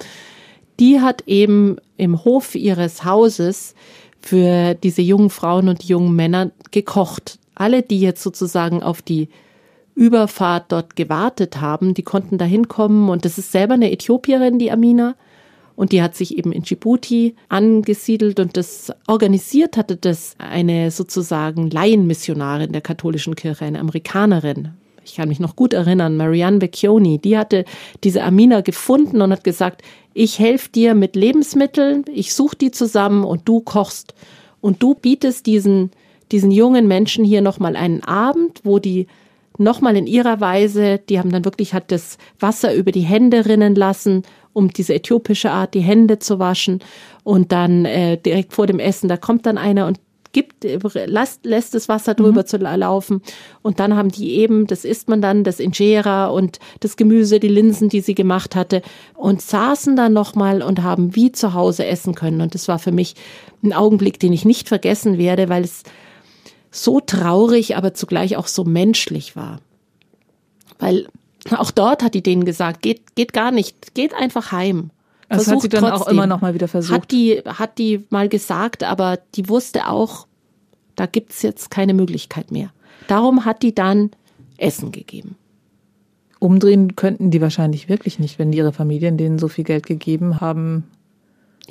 Die 0.79 1.01
hat 1.01 1.23
eben 1.27 1.77
im 1.97 2.25
Hof 2.25 2.55
ihres 2.55 3.05
Hauses 3.05 3.75
für 4.23 4.75
diese 4.75 5.03
jungen 5.03 5.31
Frauen 5.31 5.69
und 5.69 5.85
jungen 5.85 6.15
Männer 6.15 6.53
gekocht. 6.71 7.39
Alle, 7.55 7.83
die 7.83 8.01
jetzt 8.01 8.23
sozusagen 8.23 8.83
auf 8.83 9.03
die 9.03 9.29
Überfahrt 10.01 10.73
dort 10.73 10.97
gewartet 10.97 11.61
haben, 11.61 11.93
die 11.93 12.03
konnten 12.03 12.39
da 12.39 12.47
hinkommen 12.47 13.11
und 13.11 13.27
das 13.27 13.37
ist 13.37 13.53
selber 13.53 13.75
eine 13.75 13.93
Äthiopierin, 13.93 14.59
die 14.59 14.73
Amina. 14.73 15.15
Und 15.77 15.93
die 15.93 16.01
hat 16.01 16.15
sich 16.15 16.39
eben 16.39 16.53
in 16.53 16.63
Djibouti 16.63 17.37
angesiedelt 17.51 18.41
und 18.41 18.57
das 18.57 18.91
organisiert 19.07 19.77
hatte 19.77 19.97
das 19.97 20.37
eine 20.39 20.91
sozusagen 20.91 21.69
Laienmissionarin 21.69 22.73
der 22.73 22.81
katholischen 22.81 23.35
Kirche, 23.35 23.67
eine 23.67 23.79
Amerikanerin. 23.79 24.71
ich 25.05 25.17
kann 25.17 25.29
mich 25.29 25.39
noch 25.39 25.55
gut 25.55 25.75
erinnern, 25.75 26.17
Marianne 26.17 26.61
Becchioni, 26.61 27.19
die 27.19 27.37
hatte 27.37 27.67
diese 28.03 28.23
Amina 28.23 28.63
gefunden 28.63 29.21
und 29.21 29.33
hat 29.33 29.45
gesagt, 29.45 29.83
ich 30.15 30.39
helfe 30.39 30.71
dir 30.71 30.95
mit 30.95 31.15
Lebensmitteln, 31.15 32.07
ich 32.11 32.33
suche 32.33 32.57
die 32.57 32.71
zusammen 32.71 33.25
und 33.25 33.47
du 33.47 33.61
kochst. 33.61 34.15
Und 34.63 34.83
du 34.83 34.95
bietest 34.95 35.45
diesen, 35.45 35.91
diesen 36.33 36.51
jungen 36.51 36.89
Menschen 36.89 37.23
hier 37.23 37.43
nochmal 37.43 37.77
einen 37.77 38.03
Abend, 38.03 38.61
wo 38.65 38.79
die 38.79 39.07
nochmal 39.61 39.97
in 39.97 40.07
ihrer 40.07 40.41
Weise, 40.41 40.99
die 41.09 41.19
haben 41.19 41.31
dann 41.31 41.45
wirklich, 41.45 41.75
hat 41.75 41.93
das 41.93 42.19
Wasser 42.39 42.75
über 42.75 42.93
die 42.93 43.03
Hände 43.03 43.47
rinnen 43.47 43.75
lassen, 43.75 44.23
um 44.53 44.73
diese 44.73 44.95
äthiopische 44.95 45.51
Art, 45.51 45.75
die 45.75 45.81
Hände 45.81 46.19
zu 46.19 46.39
waschen. 46.39 46.81
Und 47.23 47.53
dann 47.53 47.85
äh, 47.85 48.17
direkt 48.17 48.53
vor 48.53 48.67
dem 48.67 48.81
Essen, 48.81 49.09
da 49.09 49.17
kommt 49.17 49.47
dann 49.47 49.59
einer 49.59 49.87
und 49.87 50.01
gibt, 50.33 50.65
lässt, 50.65 51.45
lässt 51.45 51.75
das 51.75 51.89
Wasser 51.89 52.15
drüber 52.15 52.43
mhm. 52.43 52.47
zu 52.47 52.57
laufen. 52.59 53.23
Und 53.63 53.81
dann 53.81 53.97
haben 53.97 54.11
die 54.11 54.37
eben, 54.37 54.67
das 54.67 54.85
isst 54.85 55.09
man 55.09 55.21
dann, 55.21 55.45
das 55.45 55.61
Injera 55.61 56.27
und 56.27 56.59
das 56.81 56.97
Gemüse, 56.97 57.41
die 57.41 57.49
Linsen, 57.49 57.89
die 57.89 58.01
sie 58.01 58.15
gemacht 58.15 58.55
hatte 58.55 58.83
und 59.15 59.43
saßen 59.43 59.97
dann 59.97 60.13
nochmal 60.13 60.63
und 60.63 60.83
haben 60.83 61.17
wie 61.17 61.33
zu 61.33 61.55
Hause 61.55 61.87
essen 61.87 62.15
können. 62.15 62.41
Und 62.41 62.55
das 62.55 62.69
war 62.69 62.79
für 62.79 62.93
mich 62.93 63.15
ein 63.63 63.73
Augenblick, 63.73 64.21
den 64.21 64.33
ich 64.33 64.45
nicht 64.45 64.69
vergessen 64.69 65.19
werde, 65.19 65.49
weil 65.49 65.65
es 65.65 65.83
so 66.71 67.01
traurig, 67.01 67.77
aber 67.77 67.95
zugleich 67.95 68.37
auch 68.37 68.47
so 68.47 68.65
menschlich 68.65 69.37
war. 69.37 69.61
Weil 70.79 71.09
auch 71.51 71.71
dort 71.71 72.03
hat 72.03 72.15
die 72.15 72.23
denen 72.23 72.45
gesagt, 72.45 72.83
geht, 72.83 73.15
geht 73.15 73.33
gar 73.33 73.51
nicht, 73.51 73.95
geht 73.95 74.15
einfach 74.15 74.53
heim. 74.53 74.91
Das 75.29 75.47
hat 75.47 75.63
sie 75.63 75.69
dann 75.69 75.83
trotzdem. 75.83 76.03
auch 76.03 76.09
immer 76.09 76.27
noch 76.27 76.41
mal 76.41 76.55
wieder 76.55 76.69
versucht. 76.69 77.03
Hat 77.03 77.11
die, 77.13 77.41
hat 77.45 77.79
die 77.79 78.05
mal 78.11 78.29
gesagt, 78.29 78.83
aber 78.83 79.19
die 79.37 79.49
wusste 79.49 79.89
auch, 79.89 80.27
da 80.97 81.07
gibt's 81.07 81.43
jetzt 81.43 81.71
keine 81.71 81.95
Möglichkeit 81.95 82.51
mehr. 82.51 82.73
Darum 83.07 83.45
hat 83.45 83.63
die 83.63 83.75
dann 83.75 84.11
Essen 84.59 84.93
gegeben. 84.93 85.37
Umdrehen 86.41 86.97
könnten 86.97 87.31
die 87.31 87.41
wahrscheinlich 87.41 87.89
wirklich 87.89 88.19
nicht, 88.19 88.39
wenn 88.39 88.53
ihre 88.53 88.73
Familien 88.73 89.17
denen 89.17 89.39
so 89.39 89.49
viel 89.49 89.65
Geld 89.65 89.87
gegeben 89.87 90.41
haben. 90.41 90.85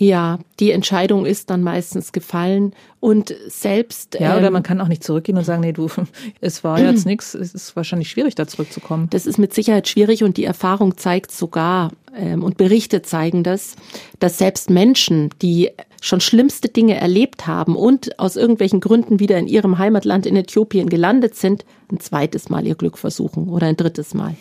Ja, 0.01 0.39
die 0.61 0.71
Entscheidung 0.71 1.25
ist 1.25 1.49
dann 1.49 1.61
meistens 1.61 2.13
gefallen 2.13 2.73
und 3.01 3.35
selbst. 3.49 4.15
Ja, 4.17 4.37
oder 4.37 4.47
ähm, 4.47 4.53
man 4.53 4.63
kann 4.63 4.79
auch 4.79 4.87
nicht 4.87 5.03
zurückgehen 5.03 5.37
und 5.37 5.43
sagen, 5.43 5.59
nee, 5.59 5.73
du, 5.73 5.89
es 6.41 6.63
war 6.63 6.79
jetzt 6.79 7.05
nichts. 7.05 7.33
Es 7.33 7.53
ist 7.53 7.75
wahrscheinlich 7.75 8.09
schwierig, 8.09 8.33
da 8.33 8.47
zurückzukommen. 8.47 9.09
Das 9.09 9.25
ist 9.25 9.37
mit 9.37 9.53
Sicherheit 9.53 9.89
schwierig 9.89 10.23
und 10.23 10.37
die 10.37 10.45
Erfahrung 10.45 10.95
zeigt 10.95 11.31
sogar 11.31 11.91
ähm, 12.15 12.43
und 12.43 12.55
Berichte 12.55 13.01
zeigen 13.01 13.43
das, 13.43 13.75
dass 14.19 14.37
selbst 14.37 14.69
Menschen, 14.69 15.31
die 15.41 15.71
schon 15.99 16.21
schlimmste 16.21 16.69
Dinge 16.69 16.95
erlebt 16.95 17.45
haben 17.45 17.75
und 17.75 18.17
aus 18.19 18.37
irgendwelchen 18.37 18.79
Gründen 18.79 19.19
wieder 19.19 19.37
in 19.37 19.47
ihrem 19.47 19.79
Heimatland 19.79 20.25
in 20.25 20.37
Äthiopien 20.37 20.87
gelandet 20.87 21.35
sind, 21.35 21.65
ein 21.91 21.99
zweites 21.99 22.47
Mal 22.47 22.65
ihr 22.65 22.75
Glück 22.75 22.97
versuchen 22.97 23.49
oder 23.49 23.67
ein 23.67 23.75
drittes 23.75 24.13
Mal. 24.13 24.37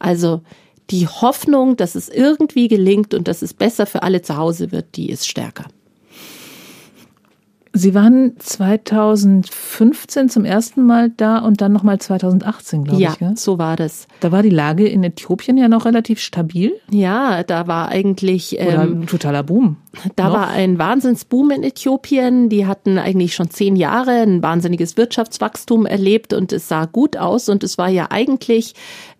Also 0.00 0.42
die 0.90 1.06
Hoffnung, 1.06 1.76
dass 1.76 1.94
es 1.94 2.08
irgendwie 2.08 2.68
gelingt 2.68 3.14
und 3.14 3.28
dass 3.28 3.42
es 3.42 3.54
besser 3.54 3.86
für 3.86 4.02
alle 4.02 4.22
zu 4.22 4.36
Hause 4.36 4.72
wird, 4.72 4.96
die 4.96 5.10
ist 5.10 5.28
stärker. 5.28 5.66
Sie 7.78 7.94
waren 7.94 8.32
2015 8.38 10.28
zum 10.28 10.44
ersten 10.44 10.84
Mal 10.84 11.10
da 11.16 11.38
und 11.38 11.60
dann 11.60 11.72
nochmal 11.72 12.00
2018, 12.00 12.84
glaube 12.84 13.00
ja, 13.00 13.12
ich. 13.12 13.20
Ja, 13.20 13.36
so 13.36 13.58
war 13.58 13.76
das. 13.76 14.08
Da 14.18 14.32
war 14.32 14.42
die 14.42 14.50
Lage 14.50 14.88
in 14.88 15.04
Äthiopien 15.04 15.56
ja 15.56 15.68
noch 15.68 15.84
relativ 15.84 16.18
stabil. 16.18 16.72
Ja, 16.90 17.44
da 17.44 17.68
war 17.68 17.88
eigentlich 17.88 18.58
Oder 18.58 18.82
ähm, 18.82 19.02
ein 19.02 19.06
totaler 19.06 19.44
Boom. 19.44 19.76
Da 20.16 20.24
noch. 20.28 20.34
war 20.34 20.48
ein 20.48 20.78
Wahnsinnsboom 20.78 21.52
in 21.52 21.62
Äthiopien. 21.62 22.48
Die 22.48 22.66
hatten 22.66 22.98
eigentlich 22.98 23.34
schon 23.34 23.50
zehn 23.50 23.76
Jahre 23.76 24.22
ein 24.22 24.42
wahnsinniges 24.42 24.96
Wirtschaftswachstum 24.96 25.86
erlebt 25.86 26.32
und 26.32 26.52
es 26.52 26.68
sah 26.68 26.86
gut 26.86 27.16
aus 27.16 27.48
und 27.48 27.62
es 27.62 27.78
war 27.78 27.88
ja 27.88 28.08
eigentlich 28.10 28.74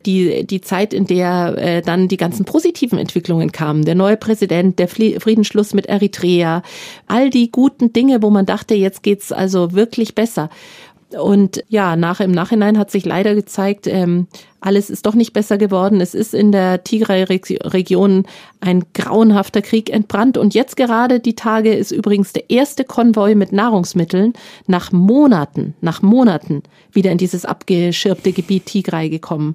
die, 0.06 0.46
die 0.46 0.60
Zeit, 0.60 0.94
in 0.94 1.06
der 1.06 1.56
äh, 1.58 1.82
dann 1.82 2.08
die 2.08 2.16
ganzen 2.16 2.44
positiven 2.44 2.98
Entwicklungen 2.98 3.52
kamen. 3.52 3.84
Der 3.84 3.94
neue 3.94 4.16
Präsident, 4.16 4.78
der 4.78 4.88
Friedensschluss 4.88 5.74
mit 5.74 5.86
Eritrea, 5.86 6.62
all 7.06 7.30
die 7.30 7.50
guten 7.50 7.92
Dinge, 7.92 8.22
wo 8.22 8.30
man 8.30 8.46
dachte, 8.48 8.74
jetzt 8.74 9.02
geht's 9.02 9.32
also 9.32 9.72
wirklich 9.72 10.14
besser. 10.14 10.50
Und 11.16 11.64
ja, 11.68 11.96
nach 11.96 12.20
im 12.20 12.32
Nachhinein 12.32 12.76
hat 12.76 12.90
sich 12.90 13.06
leider 13.06 13.34
gezeigt, 13.34 13.86
ähm, 13.86 14.26
alles 14.60 14.90
ist 14.90 15.06
doch 15.06 15.14
nicht 15.14 15.32
besser 15.32 15.56
geworden. 15.56 16.02
Es 16.02 16.14
ist 16.14 16.34
in 16.34 16.52
der 16.52 16.84
Tigray-Region 16.84 18.26
ein 18.60 18.84
grauenhafter 18.92 19.62
Krieg 19.62 19.88
entbrannt. 19.88 20.36
Und 20.36 20.52
jetzt 20.52 20.76
gerade 20.76 21.18
die 21.20 21.34
Tage 21.34 21.72
ist 21.72 21.92
übrigens 21.92 22.34
der 22.34 22.50
erste 22.50 22.84
Konvoi 22.84 23.34
mit 23.34 23.52
Nahrungsmitteln 23.52 24.34
nach 24.66 24.92
Monaten, 24.92 25.74
nach 25.80 26.02
Monaten 26.02 26.62
wieder 26.92 27.10
in 27.10 27.18
dieses 27.18 27.46
abgeschirmte 27.46 28.32
Gebiet 28.32 28.66
Tigray 28.66 29.08
gekommen. 29.08 29.54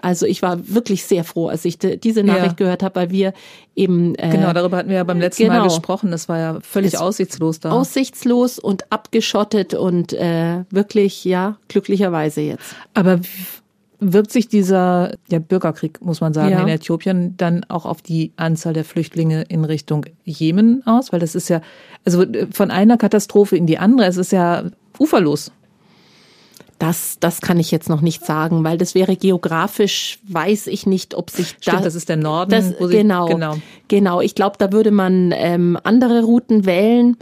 Also 0.00 0.26
ich 0.26 0.42
war 0.42 0.68
wirklich 0.68 1.04
sehr 1.04 1.24
froh, 1.24 1.48
als 1.48 1.64
ich 1.64 1.78
diese 1.78 2.22
Nachricht 2.22 2.60
ja. 2.60 2.64
gehört 2.64 2.82
habe, 2.82 2.96
weil 2.96 3.10
wir 3.10 3.32
eben 3.74 4.14
äh, 4.14 4.30
genau 4.30 4.52
darüber 4.52 4.78
hatten 4.78 4.88
wir 4.88 4.96
ja 4.96 5.04
beim 5.04 5.20
letzten 5.20 5.44
genau, 5.44 5.56
Mal 5.56 5.64
gesprochen. 5.64 6.10
Das 6.10 6.28
war 6.28 6.38
ja 6.38 6.58
völlig 6.60 6.94
es 6.94 7.00
aussichtslos 7.00 7.60
da. 7.60 7.70
Aussichtslos 7.70 8.58
und 8.58 8.90
abgeschottet 8.92 9.74
und 9.74 10.12
äh, 10.12 10.64
wirklich 10.70 11.24
ja 11.24 11.56
glücklicherweise 11.68 12.40
jetzt. 12.40 12.76
Aber 12.94 13.20
wirkt 14.00 14.30
sich 14.30 14.48
dieser 14.48 15.14
ja, 15.28 15.38
Bürgerkrieg, 15.38 16.00
muss 16.00 16.20
man 16.20 16.32
sagen, 16.32 16.52
ja. 16.52 16.60
in 16.60 16.68
Äthiopien 16.68 17.36
dann 17.36 17.64
auch 17.68 17.84
auf 17.84 18.02
die 18.02 18.32
Anzahl 18.36 18.72
der 18.72 18.84
Flüchtlinge 18.84 19.42
in 19.48 19.64
Richtung 19.64 20.06
Jemen 20.24 20.86
aus? 20.86 21.12
Weil 21.12 21.20
das 21.20 21.34
ist 21.34 21.48
ja, 21.48 21.60
also 22.04 22.24
von 22.52 22.70
einer 22.70 22.96
Katastrophe 22.96 23.56
in 23.56 23.66
die 23.66 23.78
andere, 23.78 24.06
es 24.06 24.16
ist 24.16 24.32
ja 24.32 24.64
uferlos. 24.98 25.52
Das, 26.78 27.18
das 27.18 27.40
kann 27.40 27.58
ich 27.58 27.70
jetzt 27.72 27.88
noch 27.88 28.02
nicht 28.02 28.24
sagen, 28.24 28.62
weil 28.62 28.78
das 28.78 28.94
wäre 28.94 29.16
geografisch, 29.16 30.20
weiß 30.28 30.68
ich 30.68 30.86
nicht, 30.86 31.14
ob 31.14 31.30
sich 31.30 31.48
Stimmt, 31.48 31.78
da, 31.78 31.80
das 31.80 31.96
ist 31.96 32.08
der 32.08 32.16
Norden. 32.16 32.50
Das, 32.50 32.74
genau, 32.78 33.26
genau, 33.26 33.56
genau. 33.88 34.20
Ich 34.20 34.36
glaube, 34.36 34.56
da 34.58 34.70
würde 34.70 34.92
man 34.92 35.34
ähm, 35.36 35.76
andere 35.82 36.22
Routen 36.22 36.66
wählen. 36.66 37.16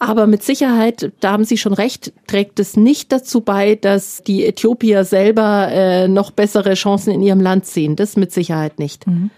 Aber 0.00 0.26
mit 0.26 0.42
Sicherheit, 0.42 1.12
da 1.20 1.32
haben 1.32 1.44
Sie 1.44 1.56
schon 1.56 1.72
recht, 1.72 2.12
trägt 2.26 2.60
es 2.60 2.76
nicht 2.76 3.10
dazu 3.10 3.40
bei, 3.40 3.74
dass 3.74 4.22
die 4.24 4.46
Äthiopier 4.46 5.04
selber 5.04 5.68
äh, 5.70 6.08
noch 6.08 6.30
bessere 6.30 6.74
Chancen 6.74 7.12
in 7.12 7.20
ihrem 7.20 7.40
Land 7.40 7.66
sehen. 7.66 7.96
Das 7.96 8.16
mit 8.16 8.32
Sicherheit 8.32 8.78
nicht. 8.78 9.06
Mhm. 9.06 9.30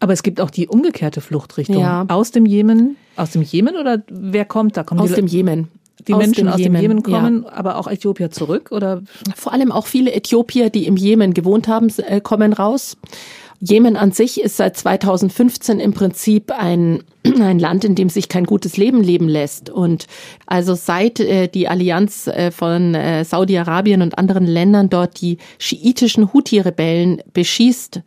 Aber 0.00 0.12
es 0.12 0.22
gibt 0.22 0.40
auch 0.40 0.50
die 0.50 0.68
umgekehrte 0.68 1.22
Fluchtrichtung. 1.22 1.80
Ja. 1.80 2.04
Aus 2.08 2.30
dem 2.30 2.44
Jemen, 2.44 2.96
aus 3.16 3.30
dem 3.30 3.42
Jemen 3.42 3.76
oder 3.76 4.02
wer 4.08 4.44
kommt? 4.44 4.76
Da 4.76 4.82
kommen 4.82 5.00
aus 5.00 5.12
dem 5.12 5.26
Jemen 5.26 5.68
die 6.08 6.14
aus 6.14 6.20
Menschen 6.20 6.46
dem 6.46 6.52
aus 6.52 6.60
dem 6.60 6.74
Jemen 6.76 7.02
kommen, 7.02 7.44
ja. 7.44 7.52
aber 7.52 7.76
auch 7.76 7.86
Äthiopier 7.86 8.30
zurück 8.30 8.70
oder? 8.72 9.02
Vor 9.34 9.52
allem 9.52 9.72
auch 9.72 9.86
viele 9.86 10.12
Äthiopier, 10.12 10.70
die 10.70 10.86
im 10.86 10.96
Jemen 10.96 11.34
gewohnt 11.34 11.68
haben, 11.68 11.92
äh, 12.06 12.20
kommen 12.20 12.52
raus. 12.52 12.96
Jemen 13.60 13.96
an 13.96 14.12
sich 14.12 14.40
ist 14.40 14.58
seit 14.58 14.76
2015 14.76 15.80
im 15.80 15.94
Prinzip 15.94 16.52
ein, 16.52 17.02
ein 17.24 17.58
Land, 17.58 17.84
in 17.84 17.94
dem 17.94 18.10
sich 18.10 18.28
kein 18.28 18.44
gutes 18.44 18.76
Leben 18.76 19.02
leben 19.02 19.28
lässt. 19.28 19.70
Und 19.70 20.06
also 20.46 20.74
seit 20.74 21.20
äh, 21.20 21.48
die 21.48 21.68
Allianz 21.68 22.26
äh, 22.26 22.50
von 22.50 22.94
äh, 22.94 23.24
Saudi-Arabien 23.24 24.02
und 24.02 24.18
anderen 24.18 24.46
Ländern 24.46 24.90
dort 24.90 25.20
die 25.20 25.38
schiitischen 25.58 26.32
Houthi-Rebellen 26.32 27.22
beschießt, 27.32 28.02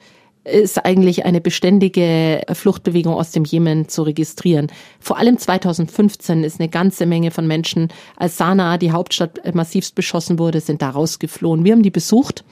ist 0.47 0.85
eigentlich 0.85 1.25
eine 1.25 1.41
beständige 1.41 2.41
Fluchtbewegung 2.53 3.13
aus 3.13 3.31
dem 3.31 3.43
Jemen 3.43 3.89
zu 3.89 4.03
registrieren. 4.03 4.67
Vor 4.99 5.17
allem 5.17 5.37
2015 5.37 6.43
ist 6.43 6.59
eine 6.59 6.69
ganze 6.69 7.05
Menge 7.05 7.31
von 7.31 7.47
Menschen, 7.47 7.89
als 8.15 8.37
Sanaa, 8.37 8.77
die 8.77 8.91
Hauptstadt, 8.91 9.53
massivst 9.53 9.95
beschossen 9.95 10.39
wurde, 10.39 10.61
sind 10.61 10.81
da 10.81 10.89
rausgeflohen. 10.89 11.65
Wir 11.65 11.73
haben 11.73 11.83
die 11.83 11.91
besucht 11.91 12.43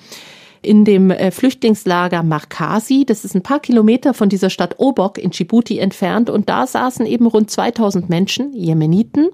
in 0.62 0.84
dem 0.84 1.12
äh, 1.12 1.32
Flüchtlingslager 1.32 2.24
Markasi. 2.24 3.06
Das 3.06 3.24
ist 3.24 3.36
ein 3.36 3.44
paar 3.44 3.60
Kilometer 3.60 4.14
von 4.14 4.30
dieser 4.30 4.50
Stadt 4.50 4.76
Obok 4.80 5.18
in 5.18 5.32
Djibouti 5.32 5.80
entfernt. 5.80 6.30
Und 6.30 6.50
da 6.50 6.68
saßen 6.68 7.06
eben 7.06 7.28
rund 7.28 7.50
2000 7.50 8.10
Menschen, 8.10 8.54
Jemeniten, 8.54 9.30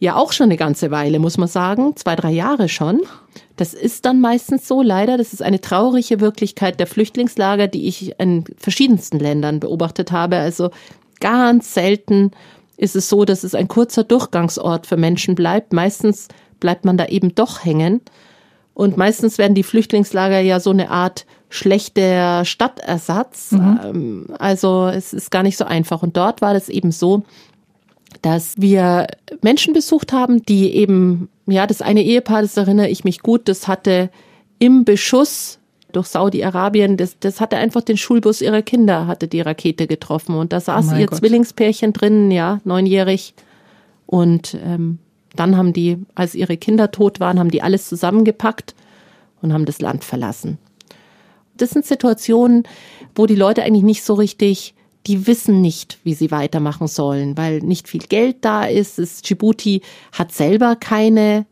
ja 0.00 0.16
auch 0.16 0.32
schon 0.32 0.44
eine 0.44 0.56
ganze 0.56 0.90
Weile, 0.90 1.18
muss 1.18 1.38
man 1.38 1.46
sagen, 1.46 1.94
zwei, 1.94 2.16
drei 2.16 2.30
Jahre 2.30 2.68
schon. 2.68 3.02
Das 3.56 3.74
ist 3.74 4.06
dann 4.06 4.20
meistens 4.20 4.66
so, 4.66 4.82
leider. 4.82 5.18
Das 5.18 5.34
ist 5.34 5.42
eine 5.42 5.60
traurige 5.60 6.20
Wirklichkeit 6.20 6.80
der 6.80 6.86
Flüchtlingslager, 6.86 7.68
die 7.68 7.86
ich 7.86 8.18
in 8.18 8.44
verschiedensten 8.56 9.18
Ländern 9.18 9.60
beobachtet 9.60 10.10
habe. 10.10 10.38
Also 10.38 10.70
ganz 11.20 11.74
selten 11.74 12.32
ist 12.78 12.96
es 12.96 13.10
so, 13.10 13.26
dass 13.26 13.44
es 13.44 13.54
ein 13.54 13.68
kurzer 13.68 14.02
Durchgangsort 14.02 14.86
für 14.86 14.96
Menschen 14.96 15.34
bleibt. 15.34 15.74
Meistens 15.74 16.28
bleibt 16.58 16.86
man 16.86 16.96
da 16.96 17.06
eben 17.06 17.34
doch 17.34 17.62
hängen. 17.62 18.00
Und 18.72 18.96
meistens 18.96 19.36
werden 19.36 19.54
die 19.54 19.62
Flüchtlingslager 19.62 20.40
ja 20.40 20.60
so 20.60 20.70
eine 20.70 20.90
Art 20.90 21.26
schlechter 21.50 22.46
Stadtersatz. 22.46 23.52
Mhm. 23.52 23.80
Ähm, 23.84 24.26
also 24.38 24.86
es 24.86 25.12
ist 25.12 25.30
gar 25.30 25.42
nicht 25.42 25.58
so 25.58 25.66
einfach. 25.66 26.02
Und 26.02 26.16
dort 26.16 26.40
war 26.40 26.54
das 26.54 26.70
eben 26.70 26.90
so, 26.90 27.24
dass 28.22 28.60
wir 28.60 29.06
Menschen 29.42 29.72
besucht 29.72 30.12
haben, 30.12 30.42
die 30.42 30.74
eben, 30.74 31.28
ja, 31.46 31.66
das 31.66 31.82
eine 31.82 32.02
Ehepaar, 32.02 32.42
das 32.42 32.56
erinnere 32.56 32.88
ich 32.88 33.04
mich 33.04 33.20
gut, 33.20 33.48
das 33.48 33.68
hatte 33.68 34.10
im 34.58 34.84
Beschuss 34.84 35.58
durch 35.92 36.06
Saudi-Arabien, 36.06 36.96
das, 36.96 37.18
das 37.18 37.40
hatte 37.40 37.56
einfach 37.56 37.82
den 37.82 37.96
Schulbus 37.96 38.42
ihrer 38.42 38.62
Kinder, 38.62 39.06
hatte 39.06 39.28
die 39.28 39.40
Rakete 39.40 39.86
getroffen. 39.86 40.36
Und 40.36 40.52
da 40.52 40.60
saß 40.60 40.92
oh 40.92 40.96
ihr 40.96 41.06
Gott. 41.06 41.18
Zwillingspärchen 41.18 41.92
drin, 41.92 42.30
ja, 42.30 42.60
neunjährig. 42.64 43.34
Und 44.06 44.56
ähm, 44.64 44.98
dann 45.34 45.56
haben 45.56 45.72
die, 45.72 45.98
als 46.14 46.34
ihre 46.34 46.56
Kinder 46.56 46.90
tot 46.90 47.20
waren, 47.20 47.38
haben 47.38 47.50
die 47.50 47.62
alles 47.62 47.88
zusammengepackt 47.88 48.74
und 49.42 49.52
haben 49.52 49.64
das 49.64 49.80
Land 49.80 50.04
verlassen. 50.04 50.58
Das 51.56 51.70
sind 51.70 51.84
Situationen, 51.84 52.64
wo 53.14 53.26
die 53.26 53.34
Leute 53.36 53.62
eigentlich 53.62 53.84
nicht 53.84 54.02
so 54.02 54.14
richtig, 54.14 54.74
die 55.06 55.26
wissen 55.26 55.60
nicht, 55.60 55.98
wie 56.04 56.14
sie 56.14 56.30
weitermachen 56.30 56.86
sollen, 56.86 57.36
weil 57.36 57.60
nicht 57.60 57.88
viel 57.88 58.02
Geld 58.02 58.38
da 58.42 58.64
ist. 58.64 58.98
Es, 58.98 59.22
Djibouti 59.22 59.82
hat 60.12 60.32
selber 60.32 60.76
keine, 60.76 61.46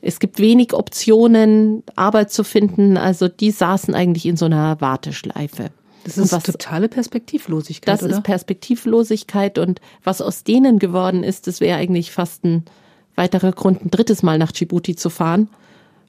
es 0.00 0.20
gibt 0.20 0.38
wenig 0.38 0.74
Optionen, 0.74 1.82
Arbeit 1.96 2.30
zu 2.30 2.44
finden. 2.44 2.96
Also 2.96 3.28
die 3.28 3.50
saßen 3.50 3.94
eigentlich 3.94 4.26
in 4.26 4.36
so 4.36 4.44
einer 4.46 4.80
Warteschleife. 4.80 5.70
Das 6.04 6.18
ist 6.18 6.32
was, 6.32 6.42
totale 6.42 6.88
Perspektivlosigkeit. 6.88 7.92
Das 7.92 8.02
oder? 8.02 8.16
ist 8.16 8.22
Perspektivlosigkeit 8.22 9.58
und 9.58 9.80
was 10.04 10.20
aus 10.20 10.44
denen 10.44 10.78
geworden 10.78 11.24
ist, 11.24 11.46
das 11.46 11.60
wäre 11.60 11.78
eigentlich 11.78 12.12
fast 12.12 12.44
ein 12.44 12.64
weiterer 13.16 13.52
Grund, 13.52 13.84
ein 13.84 13.90
drittes 13.90 14.22
Mal 14.22 14.38
nach 14.38 14.52
Djibouti 14.52 14.96
zu 14.96 15.08
fahren. 15.08 15.48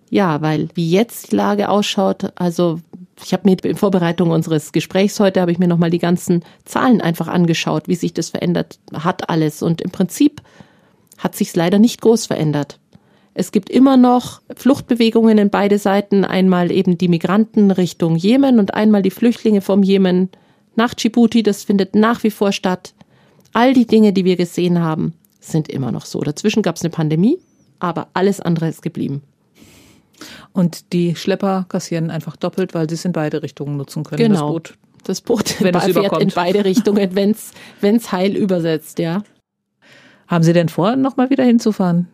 Ja, 0.10 0.42
weil 0.42 0.70
wie 0.76 0.92
jetzt 0.92 1.32
die 1.32 1.36
Lage 1.36 1.70
ausschaut, 1.70 2.32
also 2.36 2.80
ich 3.24 3.34
habe 3.34 3.50
mir 3.50 3.58
in 3.64 3.76
Vorbereitung 3.76 4.32
unseres 4.32 4.72
Gesprächs 4.72 5.20
heute 5.20 5.42
habe 5.42 5.52
ich 5.52 5.60
mir 5.60 5.68
nochmal 5.68 5.90
die 5.90 6.00
ganzen 6.00 6.44
Zahlen 6.66 7.02
einfach 7.02 7.28
angeschaut, 7.28 7.88
wie 7.88 7.96
sich 7.96 8.14
das 8.14 8.30
verändert 8.30 8.80
hat 8.94 9.30
alles 9.30 9.62
und 9.62 9.82
im 9.82 9.92
Prinzip 9.92 10.42
hat 11.18 11.36
sich's 11.36 11.56
leider 11.56 11.80
nicht 11.80 12.02
groß 12.02 12.26
verändert. 12.26 12.80
Es 13.34 13.52
gibt 13.52 13.70
immer 13.70 13.98
noch 13.98 14.42
Fluchtbewegungen 14.56 15.38
in 15.38 15.50
beide 15.50 15.78
Seiten, 15.78 16.24
einmal 16.24 16.72
eben 16.72 16.98
die 16.98 17.10
Migranten 17.10 17.72
Richtung 17.72 18.16
Jemen 18.16 18.60
und 18.60 18.74
einmal 18.74 19.02
die 19.02 19.12
Flüchtlinge 19.12 19.62
vom 19.62 19.84
Jemen 19.84 20.30
nach 20.76 20.94
Djibouti, 20.94 21.44
das 21.44 21.64
findet 21.64 21.96
nach 21.96 22.24
wie 22.24 22.32
vor 22.32 22.52
statt. 22.52 22.94
All 23.54 23.74
die 23.74 23.88
Dinge, 23.88 24.14
die 24.14 24.26
wir 24.26 24.36
gesehen 24.36 24.80
haben, 24.80 25.14
sind 25.40 25.70
immer 25.70 25.92
noch 25.92 26.06
so. 26.06 26.22
Dazwischen 26.22 26.64
gab 26.64 26.76
es 26.76 26.82
eine 26.82 26.90
Pandemie, 26.90 27.38
aber 27.80 28.08
alles 28.14 28.42
andere 28.42 28.68
ist 28.68 28.82
geblieben. 28.82 29.22
Und 30.54 30.94
die 30.94 31.16
Schlepper 31.16 31.66
kassieren 31.68 32.10
einfach 32.10 32.36
doppelt, 32.36 32.74
weil 32.74 32.90
sie 32.90 32.96
es 32.96 33.06
in 33.06 33.12
beide 33.12 33.44
Richtungen 33.44 33.78
nutzen 33.78 34.04
können. 34.04 34.18
Genau. 34.18 34.60
Das 34.60 34.72
Boot, 34.72 34.78
das 35.04 35.22
Boot 35.22 35.62
wenn 35.62 35.74
fährt 35.94 36.22
in 36.22 36.30
beide 36.30 36.66
Richtungen, 36.66 37.16
wenn 37.16 37.32
es 37.96 38.12
heil 38.12 38.36
übersetzt, 38.36 39.00
ja. 39.00 39.24
Haben 40.28 40.44
Sie 40.44 40.54
denn 40.54 40.70
vor, 40.70 40.96
nochmal 40.96 41.30
wieder 41.30 41.44
hinzufahren? 41.44 42.08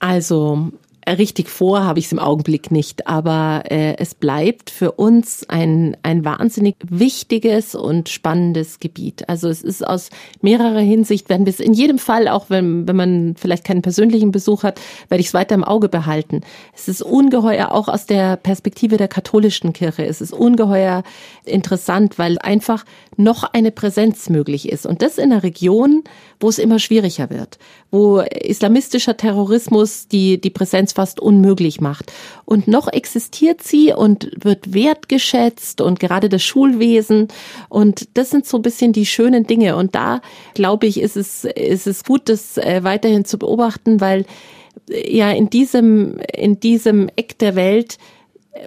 Also 0.00 0.72
richtig 1.08 1.48
vor 1.48 1.84
habe 1.84 1.98
ich 1.98 2.06
es 2.06 2.12
im 2.12 2.18
Augenblick 2.18 2.70
nicht, 2.70 3.06
aber 3.06 3.64
äh, 3.70 3.96
es 3.98 4.14
bleibt 4.14 4.70
für 4.70 4.92
uns 4.92 5.48
ein, 5.48 5.96
ein 6.02 6.24
wahnsinnig 6.24 6.76
wichtiges 6.88 7.74
und 7.74 8.08
spannendes 8.08 8.78
Gebiet. 8.78 9.28
Also 9.28 9.48
es 9.48 9.62
ist 9.62 9.86
aus 9.86 10.10
mehrerer 10.40 10.80
Hinsicht, 10.80 11.28
werden 11.28 11.46
wir 11.46 11.52
es 11.52 11.60
in 11.60 11.72
jedem 11.72 11.98
Fall, 11.98 12.28
auch 12.28 12.50
wenn, 12.50 12.86
wenn 12.86 12.96
man 12.96 13.34
vielleicht 13.36 13.64
keinen 13.64 13.82
persönlichen 13.82 14.30
Besuch 14.30 14.62
hat, 14.62 14.80
werde 15.08 15.20
ich 15.20 15.28
es 15.28 15.34
weiter 15.34 15.54
im 15.54 15.64
Auge 15.64 15.88
behalten. 15.88 16.42
Es 16.74 16.88
ist 16.88 17.02
ungeheuer, 17.02 17.72
auch 17.72 17.88
aus 17.88 18.06
der 18.06 18.36
Perspektive 18.36 18.96
der 18.96 19.08
katholischen 19.08 19.72
Kirche, 19.72 20.06
es 20.06 20.20
ist 20.20 20.32
ungeheuer 20.32 21.02
interessant, 21.44 22.18
weil 22.18 22.38
einfach 22.38 22.84
noch 23.16 23.44
eine 23.44 23.72
Präsenz 23.72 24.30
möglich 24.30 24.68
ist. 24.68 24.86
Und 24.86 25.02
das 25.02 25.18
in 25.18 25.32
einer 25.32 25.42
Region, 25.42 26.04
wo 26.40 26.48
es 26.48 26.58
immer 26.58 26.78
schwieriger 26.78 27.30
wird, 27.30 27.58
wo 27.90 28.20
islamistischer 28.20 29.16
Terrorismus 29.16 30.08
die, 30.08 30.40
die 30.40 30.50
Präsenz 30.50 30.91
fast 30.92 31.20
unmöglich 31.20 31.80
macht. 31.80 32.12
Und 32.44 32.68
noch 32.68 32.88
existiert 32.88 33.62
sie 33.62 33.92
und 33.92 34.30
wird 34.36 34.74
wertgeschätzt 34.74 35.80
und 35.80 36.00
gerade 36.00 36.28
das 36.28 36.42
Schulwesen. 36.42 37.28
Und 37.68 38.08
das 38.14 38.30
sind 38.30 38.46
so 38.46 38.58
ein 38.58 38.62
bisschen 38.62 38.92
die 38.92 39.06
schönen 39.06 39.46
Dinge. 39.46 39.76
Und 39.76 39.94
da, 39.94 40.20
glaube 40.54 40.86
ich, 40.86 41.00
ist 41.00 41.16
es, 41.16 41.44
ist 41.44 41.86
es 41.86 42.04
gut, 42.04 42.28
das 42.28 42.58
äh, 42.58 42.80
weiterhin 42.82 43.24
zu 43.24 43.38
beobachten, 43.38 44.00
weil 44.00 44.26
äh, 44.90 45.16
ja 45.16 45.30
in 45.30 45.50
diesem, 45.50 46.18
in 46.32 46.60
diesem 46.60 47.08
Eck 47.16 47.38
der 47.38 47.54
Welt 47.54 47.98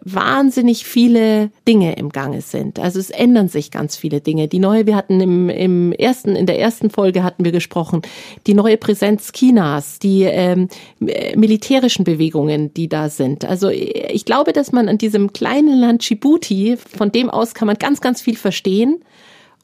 wahnsinnig 0.02 0.84
viele 0.86 1.52
Dinge 1.68 1.96
im 1.96 2.10
Gange 2.10 2.42
sind. 2.42 2.80
Also 2.80 3.00
es 3.00 3.12
ändern 3.12 3.50
sich 3.50 3.70
ganz 3.70 3.96
viele 3.96 4.20
Dinge. 4.20 4.48
Die 4.48 4.58
neue, 4.58 4.88
wir 4.88 4.96
hatten 4.96 5.22
im, 5.22 5.50
im 5.50 5.92
ersten, 5.92 6.36
in 6.36 6.48
der 6.48 6.60
ersten 6.60 6.90
Folge 6.90 7.24
hatten 7.24 7.46
wir 7.46 7.52
gesprochen, 7.52 8.02
die 8.48 8.56
neue 8.56 8.78
Präsenz 8.78 9.32
Chinas, 9.32 10.00
die 10.00 10.24
ähm, 10.24 10.70
militärischen 11.00 12.04
Bewegungen, 12.04 12.74
die 12.74 12.90
da 12.90 13.10
sind. 13.10 13.46
Also 13.46 13.70
ich 13.70 14.26
glaube, 14.26 14.54
dass 14.54 14.72
man 14.72 14.90
an 14.90 14.98
diesem 14.98 15.34
kleinen 15.34 15.80
Land 15.80 16.10
Djibouti, 16.10 16.78
von 16.78 17.12
dem 17.12 17.30
aus 17.30 17.54
kann 17.54 17.68
man 17.68 17.78
ganz, 17.78 18.02
ganz 18.02 18.22
viel 18.22 18.38
verstehen 18.38 19.04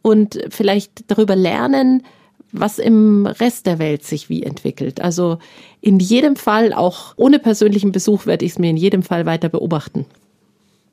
und 0.04 0.40
vielleicht 0.50 1.10
darüber 1.10 1.36
lernen, 1.36 2.04
was 2.52 2.80
im 2.80 3.26
Rest 3.26 3.66
der 3.66 3.80
Welt 3.80 4.04
sich 4.04 4.30
wie 4.30 4.44
entwickelt. 4.44 5.02
Also 5.02 5.40
in 5.82 6.00
jedem 6.00 6.36
Fall, 6.36 6.74
auch 6.74 7.14
ohne 7.16 7.40
persönlichen 7.40 7.92
Besuch, 7.92 8.26
werde 8.26 8.46
ich 8.46 8.52
es 8.52 8.60
mir 8.60 8.70
in 8.70 8.78
jedem 8.78 9.04
Fall 9.04 9.26
weiter 9.26 9.50
beobachten. 9.50 10.06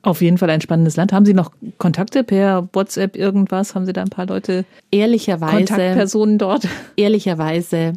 Auf 0.01 0.21
jeden 0.21 0.37
Fall 0.37 0.49
ein 0.49 0.61
spannendes 0.61 0.95
Land. 0.95 1.11
Haben 1.11 1.25
Sie 1.25 1.33
noch 1.33 1.51
Kontakte 1.77 2.23
per 2.23 2.69
WhatsApp 2.71 3.17
irgendwas? 3.17 3.75
Haben 3.75 3.85
Sie 3.85 3.93
da 3.93 4.01
ein 4.01 4.09
paar 4.09 4.27
Leute? 4.27 4.63
Ehrlicherweise. 4.91 5.57
Kontaktpersonen 5.57 6.37
dort? 6.37 6.67
Ehrlicherweise. 6.95 7.93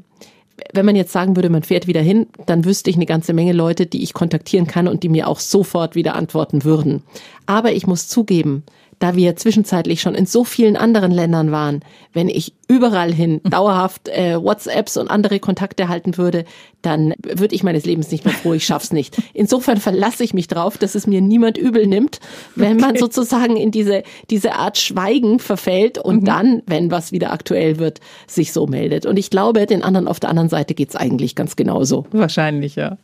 Wenn 0.72 0.86
man 0.86 0.96
jetzt 0.96 1.12
sagen 1.12 1.36
würde, 1.36 1.48
man 1.48 1.62
fährt 1.62 1.86
wieder 1.86 2.00
hin, 2.00 2.26
dann 2.46 2.64
wüsste 2.64 2.90
ich 2.90 2.96
eine 2.96 3.06
ganze 3.06 3.32
Menge 3.32 3.52
Leute, 3.52 3.86
die 3.86 4.02
ich 4.02 4.14
kontaktieren 4.14 4.66
kann 4.66 4.88
und 4.88 5.02
die 5.02 5.08
mir 5.08 5.28
auch 5.28 5.38
sofort 5.40 5.94
wieder 5.94 6.14
antworten 6.14 6.64
würden. 6.64 7.02
Aber 7.46 7.72
ich 7.72 7.86
muss 7.86 8.08
zugeben, 8.08 8.64
da 9.02 9.16
wir 9.16 9.34
zwischenzeitlich 9.34 10.00
schon 10.00 10.14
in 10.14 10.26
so 10.26 10.44
vielen 10.44 10.76
anderen 10.76 11.10
Ländern 11.10 11.50
waren, 11.50 11.80
wenn 12.12 12.28
ich 12.28 12.54
überall 12.68 13.12
hin 13.12 13.40
dauerhaft 13.50 14.08
äh, 14.08 14.40
WhatsApps 14.40 14.96
und 14.96 15.10
andere 15.10 15.40
Kontakte 15.40 15.88
halten 15.88 16.16
würde, 16.16 16.44
dann 16.82 17.12
würde 17.20 17.54
ich 17.54 17.64
meines 17.64 17.84
Lebens 17.84 18.12
nicht 18.12 18.24
mehr 18.24 18.32
froh, 18.32 18.52
ich 18.52 18.64
schaff's 18.64 18.92
nicht. 18.92 19.20
Insofern 19.34 19.78
verlasse 19.78 20.22
ich 20.22 20.34
mich 20.34 20.46
drauf, 20.46 20.78
dass 20.78 20.94
es 20.94 21.08
mir 21.08 21.20
niemand 21.20 21.58
übel 21.58 21.88
nimmt, 21.88 22.20
wenn 22.54 22.74
okay. 22.74 22.80
man 22.80 22.96
sozusagen 22.96 23.56
in 23.56 23.72
diese, 23.72 24.04
diese 24.30 24.54
Art 24.54 24.78
Schweigen 24.78 25.40
verfällt 25.40 25.98
und 25.98 26.20
mhm. 26.20 26.24
dann, 26.24 26.62
wenn 26.66 26.92
was 26.92 27.10
wieder 27.10 27.32
aktuell 27.32 27.80
wird, 27.80 27.98
sich 28.28 28.52
so 28.52 28.68
meldet. 28.68 29.04
Und 29.04 29.16
ich 29.16 29.30
glaube, 29.30 29.66
den 29.66 29.82
anderen 29.82 30.06
auf 30.06 30.20
der 30.20 30.30
anderen 30.30 30.48
Seite 30.48 30.74
geht's 30.74 30.94
eigentlich 30.94 31.34
ganz 31.34 31.56
genauso. 31.56 32.06
Wahrscheinlich, 32.12 32.76
ja. 32.76 32.98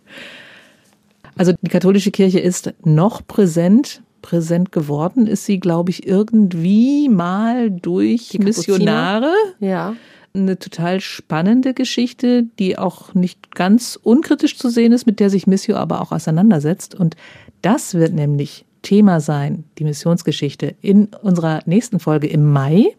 Also 1.36 1.54
die 1.60 1.70
katholische 1.70 2.12
Kirche 2.12 2.38
ist 2.38 2.72
noch 2.84 3.26
präsent 3.26 4.02
präsent 4.22 4.72
geworden 4.72 5.26
ist 5.26 5.44
sie, 5.44 5.60
glaube 5.60 5.90
ich, 5.90 6.06
irgendwie 6.06 7.08
mal 7.08 7.70
durch 7.70 8.38
Missionare. 8.38 9.32
Ja. 9.60 9.94
Eine 10.34 10.58
total 10.58 11.00
spannende 11.00 11.74
Geschichte, 11.74 12.44
die 12.58 12.78
auch 12.78 13.14
nicht 13.14 13.54
ganz 13.54 13.98
unkritisch 14.00 14.58
zu 14.58 14.68
sehen 14.68 14.92
ist, 14.92 15.06
mit 15.06 15.20
der 15.20 15.30
sich 15.30 15.46
Missio 15.46 15.76
aber 15.76 16.00
auch 16.00 16.12
auseinandersetzt. 16.12 16.94
Und 16.94 17.16
das 17.62 17.94
wird 17.94 18.12
nämlich 18.12 18.64
Thema 18.82 19.20
sein, 19.20 19.64
die 19.78 19.84
Missionsgeschichte, 19.84 20.74
in 20.80 21.08
unserer 21.22 21.60
nächsten 21.66 21.98
Folge 21.98 22.28
im 22.28 22.52
Mai. 22.52 22.94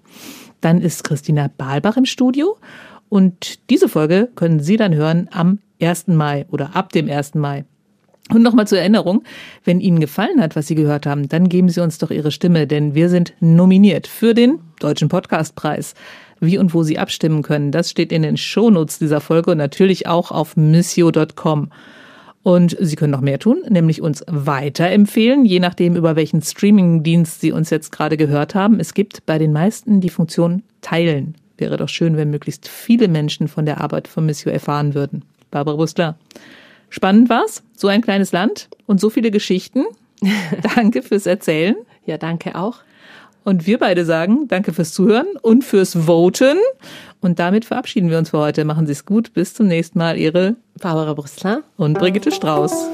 Dann 0.62 0.82
ist 0.82 1.04
Christina 1.04 1.50
Balbach 1.58 1.98
im 1.98 2.06
Studio. 2.06 2.58
Und 3.08 3.70
diese 3.70 3.90
Folge 3.90 4.30
können 4.36 4.60
Sie 4.60 4.78
dann 4.78 4.94
hören 4.94 5.30
am 5.32 5.60
1. 5.82 6.08
Mai 6.08 6.46
oder 6.52 6.76
ab 6.76 6.92
dem 6.92 7.10
1. 7.10 7.36
Mai. 7.36 7.66
Und 8.32 8.44
nochmal 8.44 8.68
zur 8.68 8.78
Erinnerung, 8.78 9.24
wenn 9.64 9.80
Ihnen 9.80 10.00
gefallen 10.00 10.42
hat, 10.42 10.56
was 10.56 10.68
Sie 10.68 10.76
gehört 10.76 11.08
haben, 11.08 11.30
dann 11.30 11.50
geben 11.50 11.70
Sie 11.70 11.82
uns 11.82 11.98
doch 11.98 12.12
Ihre 12.12 12.32
Stimme, 12.32 12.68
denn 12.68 12.94
wir 12.94 13.10
sind 13.10 13.34
nominiert 13.40 14.06
für 14.06 14.34
den 14.36 14.60
Deutschen 14.80 15.10
Podcastpreis. 15.10 15.96
Wie 16.40 16.58
und 16.58 16.74
wo 16.74 16.84
Sie 16.84 17.00
abstimmen 17.00 17.42
können, 17.42 17.72
das 17.72 17.90
steht 17.90 18.12
in 18.12 18.22
den 18.22 18.38
Shownotes 18.38 19.00
dieser 19.00 19.20
Folge 19.20 19.52
und 19.52 19.58
natürlich 19.58 20.08
auch 20.08 20.32
auf 20.32 20.56
missio.com. 20.56 21.70
Und 22.44 22.78
Sie 22.80 22.96
können 22.96 23.12
noch 23.12 23.22
mehr 23.22 23.40
tun, 23.40 23.64
nämlich 23.68 24.02
uns 24.02 24.24
weiterempfehlen, 24.28 25.44
je 25.44 25.60
nachdem, 25.60 25.96
über 25.96 26.16
welchen 26.16 26.42
Streamingdienst 26.42 27.42
Sie 27.42 27.52
uns 27.52 27.70
jetzt 27.70 27.92
gerade 27.92 28.16
gehört 28.16 28.56
haben. 28.56 28.80
Es 28.80 28.94
gibt 28.94 29.26
bei 29.26 29.38
den 29.38 29.52
meisten 29.52 30.02
die 30.02 30.10
Funktion 30.10 30.64
Teilen. 30.82 31.36
Wäre 31.58 31.76
doch 31.76 31.90
schön, 31.90 32.16
wenn 32.16 32.30
möglichst 32.30 32.70
viele 32.70 33.10
Menschen 33.10 33.50
von 33.50 33.66
der 33.66 33.82
Arbeit 33.82 34.08
von 34.08 34.26
Missio 34.26 34.52
erfahren 34.52 34.94
würden. 34.94 35.26
Barbara 35.52 35.76
Bustler. 35.76 36.18
Spannend 36.90 37.30
war's, 37.30 37.64
so 37.76 37.88
ein 37.88 38.02
kleines 38.02 38.32
Land 38.32 38.70
und 38.86 39.00
so 39.00 39.10
viele 39.10 39.32
Geschichten. 39.32 39.86
danke 40.76 41.02
fürs 41.02 41.26
Erzählen. 41.26 41.76
Ja, 42.06 42.18
danke 42.18 42.56
auch. 42.56 42.78
Und 43.44 43.66
wir 43.66 43.80
beide 43.80 44.06
sagen 44.06 44.48
danke 44.48 44.74
fürs 44.74 44.94
Zuhören 44.94 45.28
und 45.42 45.64
fürs 45.64 46.06
Voten. 46.08 46.58
Und 47.22 47.40
damit 47.40 47.66
verabschieden 47.66 48.10
wir 48.10 48.18
uns 48.18 48.32
für 48.32 48.40
heute. 48.40 48.66
Machen 48.66 48.86
Sie 48.86 48.92
es 48.92 49.06
gut. 49.06 49.34
Bis 49.34 49.54
zum 49.54 49.68
nächsten 49.68 49.98
Mal. 49.98 50.18
Ihre 50.18 50.56
Barbara 50.82 51.14
Brüssler 51.14 51.64
und 51.78 51.98
Brigitte 51.98 52.32
Strauß. 52.32 52.90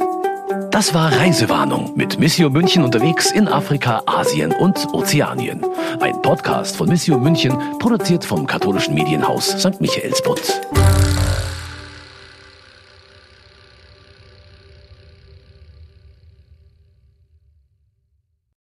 Das 0.71 0.93
war 0.93 1.11
Reisewarnung 1.11 1.93
mit 1.95 2.19
Missio 2.19 2.49
München 2.49 2.83
unterwegs 2.83 3.31
in 3.31 3.47
Afrika, 3.47 4.03
Asien 4.05 4.51
und 4.51 4.93
Ozeanien. 4.93 5.65
Ein 5.99 6.21
Podcast 6.21 6.75
von 6.75 6.89
Missio 6.89 7.17
München, 7.17 7.57
produziert 7.79 8.23
vom 8.23 8.45
katholischen 8.45 8.93
Medienhaus 8.93 9.47
St. 9.59 9.79
Michaelsbund. 9.79 10.61